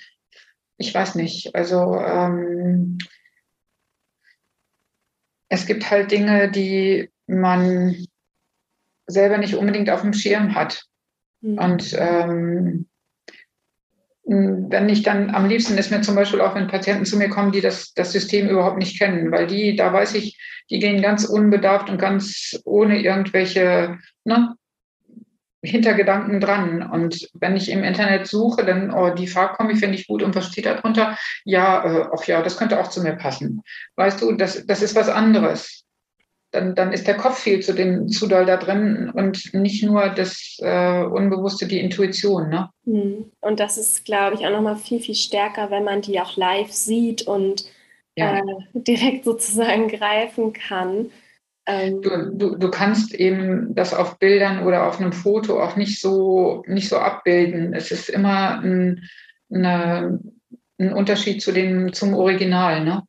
ich 0.79 0.93
weiß 0.93 1.15
nicht. 1.15 1.55
Also 1.55 1.97
ähm, 1.97 2.99
es 5.49 5.67
gibt 5.67 5.91
halt 5.91 6.11
Dinge, 6.11 6.51
die 6.51 7.11
man 7.27 7.97
selber 9.07 9.39
nicht 9.39 9.55
unbedingt 9.55 9.91
auf 9.91 10.03
dem 10.03 10.13
Schirm 10.13 10.55
hat. 10.55 10.85
Mhm. 11.41 11.59
Und 11.59 11.97
ähm, 11.99 12.89
wenn 14.27 14.89
ich 14.89 15.03
dann 15.03 15.31
am 15.31 15.49
liebsten 15.49 15.79
ist 15.79 15.91
mir 15.91 16.01
zum 16.01 16.17
Beispiel 16.17 16.41
auch, 16.41 16.57
wenn 16.57 16.67
Patienten 16.67 17.05
zu 17.05 17.17
mir 17.17 17.29
kommen, 17.29 17.53
die 17.53 17.61
das, 17.61 17.95
das 17.95 18.11
System 18.11 18.49
überhaupt 18.49 18.79
nicht 18.79 18.99
kennen, 18.99 19.31
weil 19.31 19.47
die, 19.47 19.77
da 19.77 19.93
weiß 19.93 20.15
ich, 20.15 20.37
die 20.69 20.81
gehen 20.81 21.01
ganz 21.01 21.25
unbedarft 21.25 21.89
und 21.89 21.99
ganz 21.99 22.61
ohne 22.65 23.01
irgendwelche 23.01 23.99
ne, 24.25 24.57
Hintergedanken 25.63 26.41
dran. 26.41 26.83
Und 26.83 27.29
wenn 27.35 27.57
ich 27.57 27.71
im 27.71 27.85
Internet 27.85 28.27
suche, 28.27 28.65
dann, 28.65 28.93
oh, 28.93 29.11
die 29.11 29.29
Farbkombi 29.29 29.77
finde 29.77 29.97
ich 29.97 30.09
gut 30.09 30.25
und 30.25 30.35
was 30.35 30.49
steht 30.49 30.67
da 30.67 30.75
drunter? 30.75 31.17
Ja, 31.45 31.85
äh, 31.85 32.09
ach 32.13 32.25
ja, 32.25 32.43
das 32.43 32.57
könnte 32.57 32.81
auch 32.81 32.89
zu 32.89 33.03
mir 33.03 33.15
passen. 33.15 33.63
Weißt 33.95 34.21
du, 34.21 34.33
das, 34.33 34.67
das 34.67 34.83
ist 34.83 34.97
was 34.97 35.09
anderes 35.09 35.86
dann, 36.57 36.75
dann 36.75 36.93
ist 36.93 37.07
der 37.07 37.17
Kopf 37.17 37.39
viel 37.39 37.61
zu, 37.61 37.75
den, 37.75 38.09
zu 38.09 38.27
doll 38.27 38.47
da 38.47 38.57
drin 38.57 39.11
und 39.11 39.53
nicht 39.53 39.85
nur 39.85 40.09
das 40.09 40.57
äh, 40.61 41.03
Unbewusste, 41.05 41.67
die 41.67 41.81
Intuition. 41.81 42.49
Ne? 42.49 42.71
Hm. 42.87 43.31
Und 43.41 43.61
das 43.61 43.77
ist, 43.77 44.05
glaube 44.07 44.37
ich, 44.37 44.47
auch 44.47 44.51
nochmal 44.51 44.77
viel, 44.77 45.01
viel 45.01 45.15
stärker, 45.15 45.71
wenn 45.71 45.85
man 45.85 46.01
die 46.01 46.19
auch 46.19 46.37
live 46.37 46.73
sieht 46.73 47.27
und 47.27 47.67
ja. 48.17 48.39
äh, 48.39 48.43
direkt 48.73 49.25
sozusagen 49.25 49.89
greifen 49.89 50.55
kann. 50.55 51.11
Ähm, 51.67 52.01
du, 52.01 52.31
du, 52.33 52.57
du 52.57 52.71
kannst 52.71 53.15
eben 53.15 53.75
das 53.75 53.93
auf 53.93 54.19
Bildern 54.19 54.65
oder 54.67 54.87
auf 54.87 54.99
einem 54.99 55.13
Foto 55.13 55.63
auch 55.63 55.77
nicht 55.77 56.01
so, 56.01 56.65
nicht 56.67 56.89
so 56.89 56.97
abbilden. 56.97 57.75
Es 57.75 57.91
ist 57.91 58.09
immer 58.09 58.61
ein, 58.61 59.07
eine, 59.53 60.21
ein 60.79 60.93
Unterschied 60.93 61.43
zu 61.43 61.53
dem, 61.53 61.93
zum 61.93 62.15
Original. 62.15 62.83
Ne? 62.83 63.03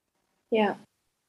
Ja. 0.52 0.78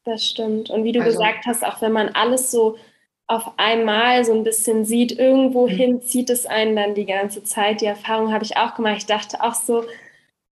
Das 0.09 0.25
stimmt. 0.25 0.71
Und 0.71 0.85
wie 0.85 0.93
du 0.93 1.03
also, 1.03 1.19
gesagt 1.19 1.45
hast, 1.45 1.63
auch 1.63 1.83
wenn 1.83 1.93
man 1.93 2.09
alles 2.09 2.51
so 2.51 2.79
auf 3.27 3.53
einmal 3.59 4.25
so 4.25 4.33
ein 4.33 4.43
bisschen 4.43 4.87
sieht, 4.87 5.13
irgendwo 5.13 5.67
mhm. 5.67 5.71
hin 5.71 6.03
zieht 6.03 6.31
es 6.31 6.47
einen 6.47 6.77
dann 6.77 6.95
die 6.95 7.05
ganze 7.05 7.45
Zeit. 7.45 7.83
Die 7.83 7.87
Erfahrung 7.87 8.33
habe 8.33 8.43
ich 8.43 8.57
auch 8.57 8.75
gemacht. 8.75 8.97
Ich 8.97 9.07
dachte 9.07 9.43
auch 9.43 9.53
so, 9.53 9.85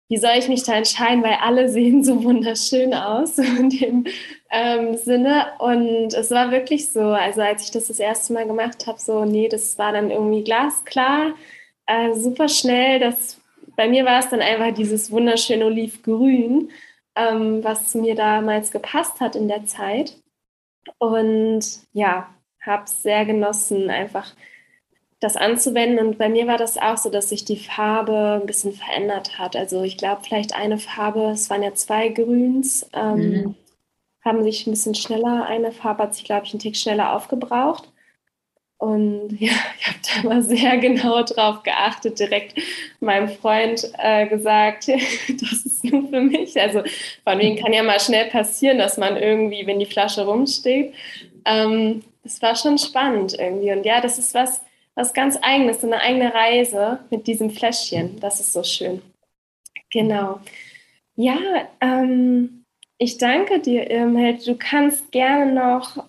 wie 0.08 0.18
soll 0.18 0.32
ich 0.38 0.48
mich 0.48 0.62
da 0.64 0.74
entscheiden, 0.74 1.24
weil 1.24 1.38
alle 1.40 1.68
sehen 1.70 2.04
so 2.04 2.22
wunderschön 2.22 2.92
aus 2.92 3.38
in 3.58 3.70
dem 3.70 4.04
ähm, 4.50 4.94
Sinne. 4.98 5.46
Und 5.58 6.12
es 6.12 6.30
war 6.30 6.50
wirklich 6.50 6.92
so, 6.92 7.00
also 7.00 7.40
als 7.40 7.64
ich 7.64 7.70
das 7.70 7.86
das 7.86 7.98
erste 7.98 8.34
Mal 8.34 8.46
gemacht 8.46 8.86
habe, 8.86 9.00
so, 9.00 9.24
nee, 9.24 9.48
das 9.48 9.78
war 9.78 9.92
dann 9.92 10.10
irgendwie 10.10 10.44
glasklar, 10.44 11.32
äh, 11.86 12.12
super 12.12 12.50
schnell. 12.50 12.98
Das, 12.98 13.40
bei 13.74 13.88
mir 13.88 14.04
war 14.04 14.18
es 14.18 14.28
dann 14.28 14.42
einfach 14.42 14.74
dieses 14.74 15.10
wunderschöne 15.10 15.64
Olivgrün 15.64 16.68
ähm, 17.16 17.64
was 17.64 17.94
mir 17.94 18.14
damals 18.14 18.70
gepasst 18.70 19.20
hat 19.20 19.34
in 19.36 19.48
der 19.48 19.66
Zeit. 19.66 20.16
Und 20.98 21.64
ja, 21.92 22.28
habe 22.60 22.84
es 22.84 23.02
sehr 23.02 23.24
genossen, 23.24 23.90
einfach 23.90 24.34
das 25.20 25.36
anzuwenden. 25.36 26.06
Und 26.06 26.18
bei 26.18 26.28
mir 26.28 26.46
war 26.46 26.58
das 26.58 26.76
auch 26.76 26.96
so, 26.96 27.10
dass 27.10 27.30
sich 27.30 27.44
die 27.44 27.56
Farbe 27.56 28.38
ein 28.40 28.46
bisschen 28.46 28.72
verändert 28.72 29.38
hat. 29.38 29.56
Also 29.56 29.82
ich 29.82 29.96
glaube, 29.96 30.22
vielleicht 30.22 30.54
eine 30.54 30.78
Farbe, 30.78 31.30
es 31.30 31.48
waren 31.48 31.62
ja 31.62 31.74
zwei 31.74 32.08
Grüns, 32.08 32.88
ähm, 32.92 33.18
mhm. 33.18 33.54
haben 34.24 34.42
sich 34.42 34.66
ein 34.66 34.72
bisschen 34.72 34.94
schneller, 34.94 35.46
eine 35.46 35.72
Farbe 35.72 36.04
hat 36.04 36.14
sich, 36.14 36.24
glaube 36.24 36.46
ich, 36.46 36.52
einen 36.52 36.60
Tick 36.60 36.76
schneller 36.76 37.14
aufgebraucht. 37.14 37.90
Und 38.78 39.40
ja, 39.40 39.52
ich 39.80 39.86
habe 39.86 39.98
da 40.22 40.28
mal 40.28 40.42
sehr 40.42 40.76
genau 40.78 41.22
drauf 41.22 41.62
geachtet, 41.62 42.18
direkt 42.18 42.58
meinem 43.00 43.28
Freund 43.28 43.90
äh, 43.98 44.26
gesagt, 44.26 44.88
das 44.88 45.66
ist 45.66 45.84
nur 45.84 46.08
für 46.08 46.20
mich. 46.20 46.60
Also 46.60 46.82
von 47.24 47.38
wegen 47.38 47.56
kann 47.56 47.72
ja 47.72 47.82
mal 47.82 48.00
schnell 48.00 48.26
passieren, 48.26 48.78
dass 48.78 48.98
man 48.98 49.16
irgendwie, 49.16 49.66
wenn 49.66 49.78
die 49.78 49.86
Flasche 49.86 50.26
rumsteht. 50.26 50.94
Ähm, 51.44 52.02
das 52.22 52.42
war 52.42 52.56
schon 52.56 52.76
spannend 52.78 53.38
irgendwie. 53.38 53.72
Und 53.72 53.86
ja, 53.86 54.00
das 54.00 54.18
ist 54.18 54.34
was, 54.34 54.60
was 54.94 55.14
ganz 55.14 55.38
eigenes, 55.40 55.82
eine 55.84 56.00
eigene 56.00 56.34
Reise 56.34 56.98
mit 57.10 57.26
diesem 57.26 57.50
Fläschchen. 57.50 58.18
Das 58.20 58.40
ist 58.40 58.52
so 58.52 58.62
schön. 58.62 59.00
Genau. 59.90 60.40
Ja, 61.14 61.38
ähm, 61.80 62.64
ich 62.98 63.16
danke 63.18 63.60
dir, 63.60 63.90
Irmhild. 63.90 64.46
Du 64.46 64.56
kannst 64.56 65.12
gerne 65.12 65.52
noch 65.52 66.04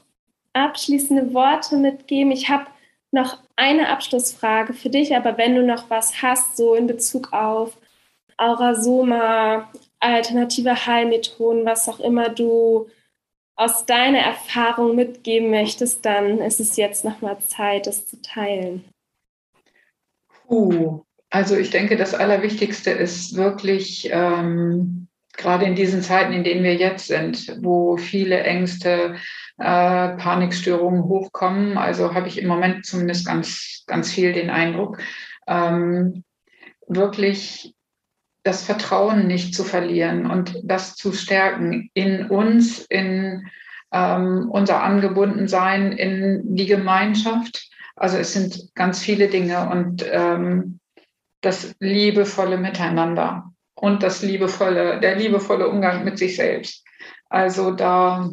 abschließende 0.66 1.34
Worte 1.34 1.78
mitgeben? 1.78 2.32
Ich 2.32 2.50
habe 2.50 2.66
noch 3.12 3.38
eine 3.56 3.90
Abschlussfrage 3.90 4.74
für 4.74 4.90
dich, 4.90 5.16
aber 5.16 5.38
wenn 5.38 5.56
du 5.56 5.64
noch 5.64 5.90
was 5.90 6.22
hast, 6.22 6.58
so 6.58 6.76
in 6.76 6.88
Bezug 6.88 7.34
auf 7.34 7.78
Aurasoma, 8.38 9.72
alternative 10.00 10.86
Heilmethoden, 10.86 11.66
was 11.66 11.90
auch 11.90 12.00
immer 12.00 12.30
du 12.30 12.88
aus 13.56 13.86
deiner 13.86 14.20
Erfahrung 14.20 14.96
mitgeben 14.96 15.50
möchtest, 15.50 16.06
dann 16.06 16.40
ist 16.40 16.60
es 16.60 16.78
jetzt 16.78 17.04
nochmal 17.04 17.40
Zeit, 17.40 17.88
das 17.88 18.06
zu 18.06 18.22
teilen. 18.22 18.86
Uh, 20.48 21.02
also 21.32 21.58
ich 21.58 21.72
denke, 21.72 21.98
das 21.98 22.14
Allerwichtigste 22.14 22.92
ist 22.92 23.36
wirklich, 23.36 24.10
ähm, 24.12 25.08
gerade 25.36 25.66
in 25.66 25.76
diesen 25.76 26.04
Zeiten, 26.04 26.34
in 26.34 26.44
denen 26.44 26.64
wir 26.64 26.76
jetzt 26.76 27.08
sind, 27.08 27.58
wo 27.62 27.98
viele 27.98 28.42
Ängste, 28.44 29.16
äh, 29.58 30.10
Panikstörungen 30.18 31.04
hochkommen. 31.04 31.78
Also 31.78 32.14
habe 32.14 32.28
ich 32.28 32.40
im 32.40 32.48
Moment 32.48 32.86
zumindest 32.86 33.26
ganz, 33.26 33.84
ganz 33.88 34.12
viel 34.12 34.34
den 34.34 34.50
Eindruck, 34.50 35.00
ähm, 35.48 36.24
wirklich 36.88 37.74
das 38.44 38.64
Vertrauen 38.64 39.28
nicht 39.28 39.54
zu 39.54 39.64
verlieren 39.64 40.30
und 40.30 40.62
das 40.64 40.96
zu 40.96 41.12
stärken 41.12 41.90
in 41.94 42.28
uns, 42.30 42.86
in 42.86 43.48
ähm, 43.92 44.50
unser 44.50 44.84
Angebundensein, 44.84 45.92
in 45.92 46.56
die 46.56 46.66
Gemeinschaft. 46.66 47.70
Also 47.96 48.18
es 48.18 48.34
sind 48.34 48.74
ganz 48.76 49.00
viele 49.00 49.28
Dinge 49.28 49.70
und 49.70 50.06
ähm, 50.10 50.80
das 51.42 51.76
liebevolle 51.80 52.58
Miteinander 52.58 53.52
und 53.76 54.04
das 54.04 54.22
liebevolle, 54.22 55.00
der 55.00 55.16
liebevolle 55.16 55.68
Umgang 55.68 56.04
mit 56.04 56.18
sich 56.18 56.36
selbst. 56.36 56.86
Also 57.30 57.72
da 57.72 58.30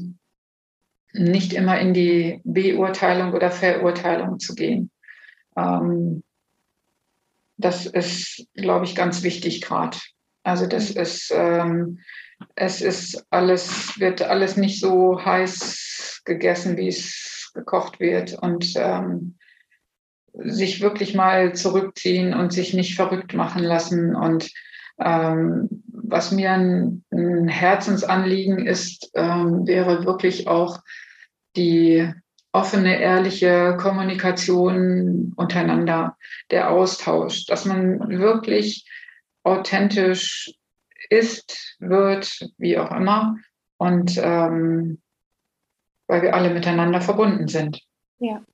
nicht 1.14 1.53
immer 1.53 1.81
in 1.81 1.94
die 1.94 2.40
Beurteilung 2.44 3.33
oder 3.33 3.50
Verurteilung 3.50 4.38
zu 4.40 4.55
gehen. 4.55 4.90
Ähm, 5.57 6.22
das 7.57 7.87
ist, 7.87 8.46
glaube 8.55 8.85
ich, 8.85 8.96
ganz 8.96 9.22
wichtig 9.22 9.62
gerade. 9.62 9.96
Also 10.42 10.66
das 10.66 10.90
ist, 10.90 11.33
ähm, 11.35 12.00
es 12.57 12.83
ist 12.83 13.24
alles, 13.31 13.98
wird 13.98 14.22
alles 14.22 14.57
nicht 14.57 14.81
so 14.81 15.24
heiß 15.24 16.22
gegessen, 16.24 16.77
wie 16.77 16.88
es 16.88 17.53
gekocht 17.55 18.00
wird 18.00 18.35
und 18.35 18.74
ähm, 18.77 19.37
sich 20.35 20.81
wirklich 20.81 21.14
mal 21.14 21.55
zurückziehen 21.55 22.35
und 22.35 22.53
sich 22.53 22.74
nicht 22.74 22.96
verrückt 22.96 23.35
machen 23.35 23.62
lassen 23.62 24.16
und 24.16 24.50
ähm, 24.98 25.68
was 25.87 26.30
mir 26.33 26.52
ein, 26.52 27.04
ein 27.11 27.48
Herzensanliegen 27.48 28.66
ist, 28.66 29.11
ähm, 29.14 29.66
wäre 29.66 30.04
wirklich 30.04 30.46
auch 30.48 30.80
die 31.57 32.12
offene, 32.52 33.00
ehrliche 33.00 33.76
Kommunikation 33.80 35.33
untereinander, 35.37 36.16
der 36.50 36.70
Austausch, 36.70 37.46
dass 37.46 37.64
man 37.64 37.98
wirklich 38.20 38.88
authentisch 39.42 40.54
ist, 41.11 41.76
wird, 41.80 42.48
wie 42.59 42.78
auch 42.78 42.92
immer, 42.92 43.37
und 43.76 44.16
ähm, 44.18 45.00
weil 46.07 46.22
wir 46.22 46.35
alle 46.35 46.54
miteinander 46.54 47.00
verbunden 47.00 47.48
sind. 47.48 47.83
Ja. 48.18 48.44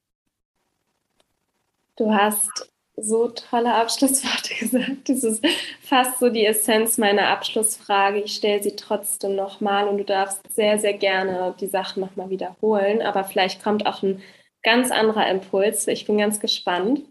Du 1.96 2.12
hast 2.12 2.69
so 3.02 3.28
tolle 3.28 3.74
Abschlussworte 3.74 4.54
gesagt. 4.58 5.08
Das 5.08 5.24
ist 5.24 5.44
fast 5.82 6.18
so 6.18 6.28
die 6.28 6.44
Essenz 6.44 6.98
meiner 6.98 7.28
Abschlussfrage. 7.28 8.20
Ich 8.20 8.34
stelle 8.34 8.62
sie 8.62 8.76
trotzdem 8.76 9.36
nochmal 9.36 9.88
und 9.88 9.98
du 9.98 10.04
darfst 10.04 10.40
sehr, 10.52 10.78
sehr 10.78 10.94
gerne 10.94 11.54
die 11.60 11.66
Sachen 11.66 12.00
nochmal 12.00 12.30
wiederholen. 12.30 13.02
Aber 13.02 13.24
vielleicht 13.24 13.62
kommt 13.62 13.86
auch 13.86 14.02
ein 14.02 14.22
ganz 14.62 14.90
anderer 14.90 15.28
Impuls. 15.28 15.86
Ich 15.88 16.06
bin 16.06 16.18
ganz 16.18 16.40
gespannt. 16.40 17.02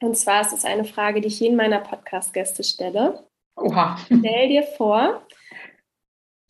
Und 0.00 0.16
zwar 0.16 0.40
ist 0.40 0.52
es 0.52 0.64
eine 0.64 0.84
Frage, 0.84 1.20
die 1.20 1.28
ich 1.28 1.40
jeden 1.40 1.56
meiner 1.56 1.78
Podcast-Gäste 1.78 2.64
stelle. 2.64 3.24
Oha. 3.56 3.96
Stell 4.06 4.48
dir 4.48 4.64
vor, 4.64 5.22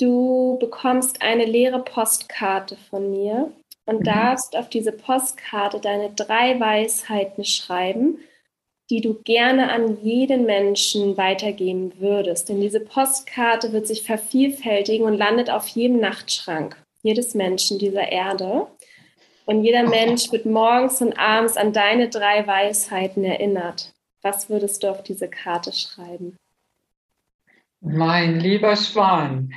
du 0.01 0.57
bekommst 0.59 1.21
eine 1.21 1.45
leere 1.45 1.83
Postkarte 1.83 2.77
von 2.89 3.11
mir 3.11 3.53
und 3.85 4.01
mhm. 4.01 4.05
darfst 4.05 4.57
auf 4.57 4.69
diese 4.69 4.93
Postkarte 4.93 5.81
deine 5.81 6.13
drei 6.15 6.59
Weisheiten 6.59 7.45
schreiben 7.45 8.19
die 8.93 9.01
du 9.01 9.15
gerne 9.25 9.73
an 9.73 10.05
jeden 10.05 10.45
Menschen 10.45 11.17
weitergeben 11.17 11.95
würdest. 11.99 12.51
Denn 12.51 12.61
diese 12.61 12.79
Postkarte 12.79 13.73
wird 13.73 13.87
sich 13.87 14.03
vervielfältigen 14.03 15.07
und 15.07 15.17
landet 15.17 15.49
auf 15.49 15.67
jedem 15.69 15.99
Nachtschrank 15.99 16.77
jedes 17.03 17.33
Menschen 17.35 17.79
dieser 17.79 18.13
Erde. 18.13 18.67
Und 19.47 19.65
jeder 19.65 19.89
Mensch 19.89 20.31
wird 20.31 20.45
morgens 20.45 21.01
und 21.01 21.19
abends 21.19 21.57
an 21.57 21.73
deine 21.73 22.11
drei 22.11 22.47
Weisheiten 22.47 23.25
erinnert. 23.25 23.95
Was 24.21 24.51
würdest 24.51 24.83
du 24.83 24.91
auf 24.91 25.03
diese 25.03 25.29
Karte 25.29 25.73
schreiben? 25.73 26.37
Mein 27.81 28.41
lieber 28.41 28.77
Schwan, 28.77 29.55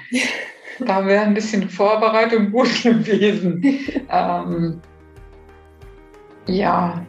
da 0.80 1.06
wäre 1.06 1.26
ein 1.26 1.34
bisschen 1.34 1.70
Vorbereitung 1.70 2.54
gut 2.54 2.70
gewesen. 2.84 3.62
ähm, 4.10 4.82
ja, 6.48 7.06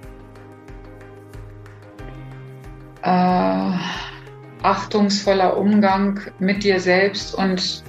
äh, 3.07 3.71
achtungsvoller 4.63 5.57
Umgang 5.57 6.21
mit 6.41 6.65
dir 6.65 6.81
selbst 6.81 7.35
und 7.35 7.85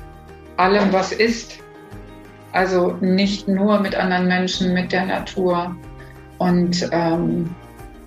allem, 0.58 0.94
was 0.94 1.12
ist. 1.12 1.60
Also 2.52 2.92
nicht 3.02 3.48
nur 3.48 3.80
mit 3.80 3.96
anderen 3.96 4.28
Menschen, 4.28 4.74
mit 4.74 4.92
der 4.92 5.06
Natur. 5.06 5.76
Und 6.38 6.88
ähm, 6.92 7.50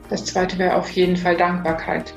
das 0.09 0.25
Zweite 0.25 0.57
wäre 0.59 0.77
auf 0.77 0.91
jeden 0.91 1.17
Fall 1.17 1.37
Dankbarkeit. 1.37 2.15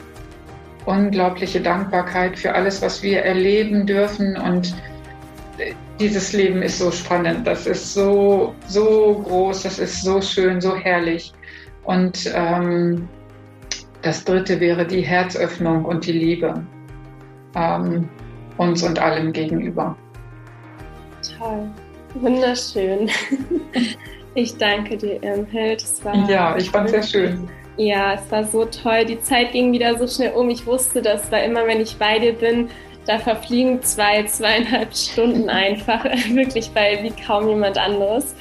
Unglaubliche 0.86 1.60
Dankbarkeit 1.60 2.38
für 2.38 2.54
alles, 2.54 2.82
was 2.82 3.02
wir 3.02 3.24
erleben 3.24 3.88
dürfen. 3.88 4.38
Und 4.38 4.76
dieses 6.00 6.34
Leben 6.34 6.62
ist 6.62 6.78
so 6.78 6.92
spannend, 6.92 7.48
das 7.48 7.66
ist 7.66 7.94
so, 7.94 8.54
so 8.68 9.24
groß, 9.26 9.64
das 9.64 9.80
ist 9.80 10.04
so 10.04 10.22
schön, 10.22 10.62
so 10.62 10.76
herrlich. 10.76 11.34
Und 11.84 12.32
ähm, 12.36 13.08
das 14.04 14.24
Dritte 14.24 14.60
wäre 14.60 14.86
die 14.86 15.02
Herzöffnung 15.02 15.86
und 15.86 16.06
die 16.06 16.12
Liebe 16.12 16.64
ähm, 17.56 18.08
uns 18.58 18.84
und 18.84 19.00
allem 19.00 19.34
gegenüber. 19.34 19.96
Toll, 21.38 21.70
wunderschön. 22.16 23.10
Ich 24.36 24.58
danke 24.58 24.98
dir, 24.98 25.22
Irmhild. 25.22 25.86
ja, 26.28 26.58
ich 26.58 26.72
fand 26.72 26.88
es 26.88 26.92
sehr 26.92 27.04
schön. 27.04 27.48
Ja, 27.78 28.14
es 28.16 28.32
war 28.32 28.44
so 28.44 28.66
toll. 28.66 29.06
Die 29.06 29.22
Zeit 29.22 29.52
ging 29.52 29.72
wieder 29.72 29.96
so 29.98 30.08
schnell 30.08 30.34
um. 30.34 30.50
Ich 30.50 30.66
wusste, 30.66 31.04
dass 31.04 31.32
war 31.32 31.44
immer, 31.44 31.68
wenn 31.68 31.80
ich 31.80 31.98
bei 31.98 32.18
dir 32.18 32.34
bin, 32.34 32.70
da 33.06 33.20
verfliegen 33.20 33.82
zwei, 33.84 34.24
zweieinhalb 34.24 34.96
Stunden 34.96 35.50
einfach, 35.50 36.04
wirklich 36.30 36.72
bei 36.72 37.00
wie 37.04 37.12
kaum 37.12 37.48
jemand 37.48 37.78
anderes. 37.78 38.36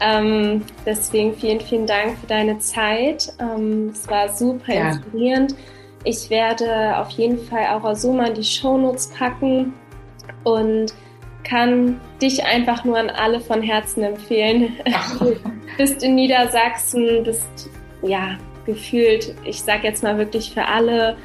Ähm, 0.00 0.62
deswegen 0.86 1.34
vielen, 1.34 1.60
vielen 1.60 1.86
Dank 1.86 2.18
für 2.18 2.26
deine 2.26 2.58
Zeit. 2.58 3.32
Ähm, 3.38 3.90
es 3.92 4.08
war 4.08 4.28
super 4.30 4.74
ja. 4.74 4.88
inspirierend. 4.88 5.54
Ich 6.04 6.30
werde 6.30 6.96
auf 6.96 7.10
jeden 7.10 7.38
Fall 7.38 7.66
auch 7.68 7.84
Asuma 7.84 8.24
in 8.26 8.34
die 8.34 8.44
Shownotes 8.44 9.08
packen 9.08 9.74
und 10.44 10.94
kann 11.44 12.00
dich 12.22 12.44
einfach 12.44 12.84
nur 12.84 12.98
an 12.98 13.10
alle 13.10 13.40
von 13.40 13.62
Herzen 13.62 14.02
empfehlen. 14.02 14.76
Du 15.18 15.86
bist 15.86 16.02
in 16.02 16.14
Niedersachsen, 16.14 17.22
bist 17.24 17.70
ja 18.02 18.36
gefühlt, 18.66 19.34
ich 19.44 19.62
sag 19.62 19.82
jetzt 19.82 20.02
mal 20.02 20.18
wirklich 20.18 20.52
für 20.52 20.66
alle 20.66 21.16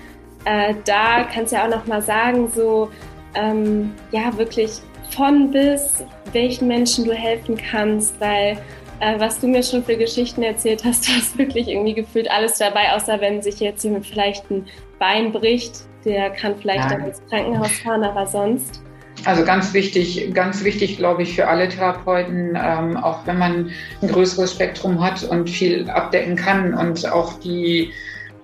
äh, 0.45 0.76
da, 0.86 1.23
kannst 1.23 1.51
ja 1.51 1.65
auch 1.65 1.69
noch 1.69 1.86
mal 1.88 2.01
sagen, 2.01 2.49
so 2.49 2.89
ähm, 3.34 3.93
ja 4.11 4.38
wirklich 4.38 4.80
von 5.09 5.51
bis, 5.51 6.03
welchen 6.36 6.68
Menschen 6.68 7.06
du 7.06 7.14
helfen 7.14 7.58
kannst, 7.58 8.22
weil 8.22 8.58
äh, 9.00 9.20
was 9.20 9.40
du 9.40 9.48
mir 9.48 9.64
schon 9.64 9.84
für 9.84 9.98
Geschichten 9.98 10.44
erzählt 10.44 10.84
hast, 10.86 11.08
du 11.08 11.14
hast 11.14 11.38
wirklich 11.40 11.68
irgendwie 11.68 11.96
gefühlt 11.96 12.30
alles 12.30 12.60
dabei, 12.60 12.94
außer 12.94 13.20
wenn 13.20 13.42
sich 13.42 13.60
jetzt 13.60 13.84
jemand 13.84 14.06
vielleicht 14.06 14.50
ein 14.52 14.68
Bein 15.00 15.32
bricht, 15.32 15.82
der 16.06 16.30
kann 16.30 16.56
vielleicht 16.56 16.92
ja. 16.92 16.98
dann 16.98 17.08
ins 17.08 17.22
Krankenhaus 17.28 17.72
fahren, 17.80 18.04
aber 18.04 18.28
sonst. 18.28 18.82
Also 19.24 19.44
ganz 19.44 19.74
wichtig, 19.74 20.34
ganz 20.34 20.64
wichtig, 20.64 20.98
glaube 20.98 21.24
ich, 21.24 21.36
für 21.36 21.48
alle 21.48 21.68
Therapeuten, 21.70 22.58
ähm, 22.62 22.98
auch 22.98 23.26
wenn 23.26 23.40
man 23.40 23.72
ein 24.02 24.08
größeres 24.08 24.52
Spektrum 24.52 25.04
hat 25.04 25.24
und 25.24 25.50
viel 25.50 25.90
abdecken 25.90 26.36
kann 26.36 26.74
und 26.74 27.12
auch 27.12 27.40
die 27.40 27.92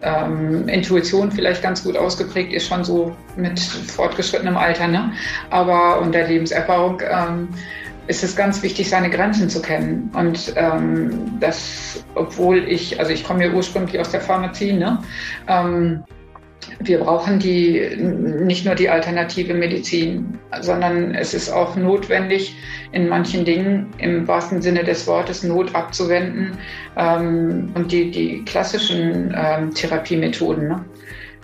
ähm, 0.02 0.68
Intuition 0.68 1.32
vielleicht 1.32 1.62
ganz 1.62 1.84
gut 1.84 1.97
ausgeprägt 1.97 2.54
ist, 2.54 2.68
schon 2.68 2.84
so 2.84 3.16
mit 3.36 3.60
fortgeschrittenem 3.60 4.58
Alter, 4.58 4.88
ne? 4.88 5.14
aber 5.49 5.99
und 6.02 6.14
der 6.14 6.28
Lebenserfahrung. 6.28 7.02
Ähm, 7.10 7.49
ist 8.08 8.24
es 8.24 8.36
ganz 8.36 8.62
wichtig, 8.62 8.89
seine 8.89 9.10
Grenzen 9.10 9.49
zu 9.49 9.62
kennen. 9.62 10.12
Und 10.14 10.54
ähm, 10.58 11.38
das, 11.39 12.04
obwohl 12.16 12.58
ich, 12.58 12.99
also 12.99 13.12
ich 13.12 13.24
komme 13.24 13.45
ja 13.45 13.52
ursprünglich 13.52 13.99
aus 13.99 14.12
der 14.12 14.22
Pharmazie, 14.22 14.74
ne? 14.74 15.02
Wir 16.80 16.99
brauchen 16.99 17.39
die, 17.39 17.95
nicht 17.97 18.66
nur 18.66 18.76
die 18.76 18.89
alternative 18.89 19.53
Medizin, 19.53 20.39
sondern 20.62 21.14
es 21.14 21.34
ist 21.34 21.49
auch 21.49 21.76
notwendig, 21.76 22.55
in 22.91 23.07
manchen 23.07 23.45
Dingen 23.45 23.88
im 23.97 24.28
wahrsten 24.28 24.62
Sinne 24.62 24.84
des 24.84 25.07
Wortes 25.07 25.43
Not 25.43 25.74
abzuwenden 25.76 26.57
ähm, 26.97 27.72
und 27.74 27.91
die, 27.91 28.12
die 28.12 28.43
klassischen 28.45 29.34
ähm, 29.36 29.74
Therapiemethoden. 29.74 30.68
Ne? 30.68 30.86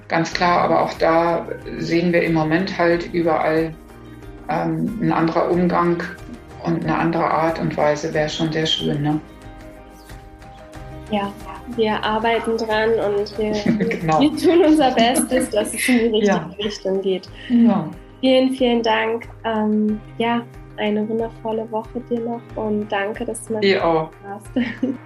Ganz 0.08 0.34
klar, 0.34 0.62
aber 0.62 0.82
auch 0.82 0.94
da 0.94 1.48
sehen 1.78 2.14
wir 2.14 2.22
im 2.22 2.34
Moment 2.34 2.78
halt 2.78 3.14
überall 3.14 3.74
ähm, 4.50 5.00
ein 5.02 5.12
anderer 5.12 5.52
Umgang 5.52 6.02
und 6.64 6.84
eine 6.84 6.98
andere 6.98 7.26
Art 7.26 7.60
und 7.60 7.76
Weise 7.78 8.14
wäre 8.14 8.30
schon 8.30 8.52
sehr 8.52 8.66
schön. 8.66 9.02
Ne? 9.02 9.20
Ja, 11.12 11.32
wir 11.76 12.04
arbeiten 12.04 12.58
dran 12.58 12.92
und 12.92 13.38
wir, 13.38 13.52
genau. 14.00 14.20
wir 14.22 14.36
tun 14.36 14.66
unser 14.66 14.92
Bestes, 14.92 15.50
dass 15.50 15.74
es 15.74 15.88
in 15.88 15.98
die 15.98 16.06
richtige 16.06 16.28
ja. 16.28 16.50
Richtung 16.64 17.02
geht. 17.02 17.30
Ja. 17.50 17.90
Vielen, 18.22 18.52
vielen 18.52 18.82
Dank. 18.82 19.28
Ähm, 19.44 20.00
ja, 20.18 20.44
eine 20.78 21.08
wundervolle 21.08 21.70
Woche 21.72 22.00
dir 22.10 22.20
noch 22.20 22.42
und 22.56 22.92
danke, 22.92 23.26
dass 23.26 23.46
du 23.48 23.54
mal 23.54 23.82
auch. 23.82 24.10
warst. 24.24 24.50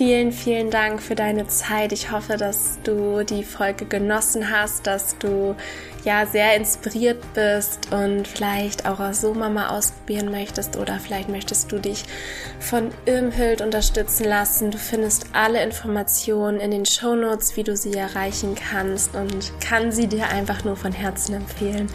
Vielen, 0.00 0.32
vielen 0.32 0.70
Dank 0.70 1.02
für 1.02 1.14
deine 1.14 1.46
Zeit. 1.48 1.92
Ich 1.92 2.10
hoffe, 2.10 2.38
dass 2.38 2.78
du 2.84 3.22
die 3.22 3.44
Folge 3.44 3.84
genossen 3.84 4.50
hast, 4.50 4.86
dass 4.86 5.18
du 5.18 5.54
ja 6.06 6.24
sehr 6.24 6.56
inspiriert 6.56 7.22
bist 7.34 7.92
und 7.92 8.26
vielleicht 8.26 8.86
auch 8.86 9.12
so 9.12 9.34
Mama 9.34 9.76
ausprobieren 9.76 10.30
möchtest 10.30 10.78
oder 10.78 10.98
vielleicht 10.98 11.28
möchtest 11.28 11.70
du 11.70 11.78
dich 11.78 12.04
von 12.60 12.92
Irmhild 13.04 13.60
unterstützen 13.60 14.24
lassen. 14.24 14.70
Du 14.70 14.78
findest 14.78 15.26
alle 15.34 15.62
Informationen 15.62 16.60
in 16.60 16.70
den 16.70 16.86
Show 16.86 17.14
Notes, 17.14 17.58
wie 17.58 17.62
du 17.62 17.76
sie 17.76 17.92
erreichen 17.92 18.54
kannst 18.54 19.14
und 19.14 19.52
kann 19.60 19.92
sie 19.92 20.06
dir 20.06 20.28
einfach 20.28 20.64
nur 20.64 20.76
von 20.76 20.92
Herzen 20.92 21.34
empfehlen 21.34 21.90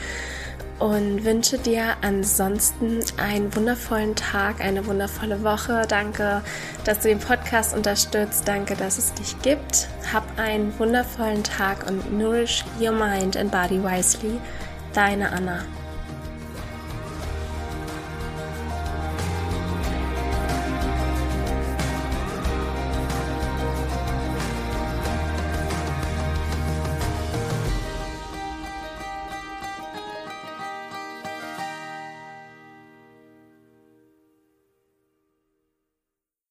und 0.80 1.24
wünsche 1.24 1.58
dir 1.58 1.96
ansonsten 2.02 3.00
einen 3.18 3.56
wundervollen 3.56 4.16
Tag, 4.16 4.60
eine 4.60 4.86
wundervolle 4.86 5.44
Woche. 5.44 5.84
Danke, 5.88 6.42
dass 6.84 7.00
du 7.00 7.08
den 7.08 7.20
Podcast 7.20 7.76
unterstützt. 7.76 8.48
Danke, 8.48 8.76
dass 8.76 8.98
es 8.98 9.14
dich 9.14 9.42
gibt. 9.42 9.88
Hab 10.12 10.24
einen 10.38 10.78
wundervollen 10.78 11.44
Tag 11.44 11.88
und 11.88 12.18
nourish 12.18 12.66
your 12.80 12.92
mind 12.92 13.38
and 13.38 13.52
body 13.52 13.82
wisely. 13.82 14.40
Deine 14.94 15.32
Anna. 15.32 15.64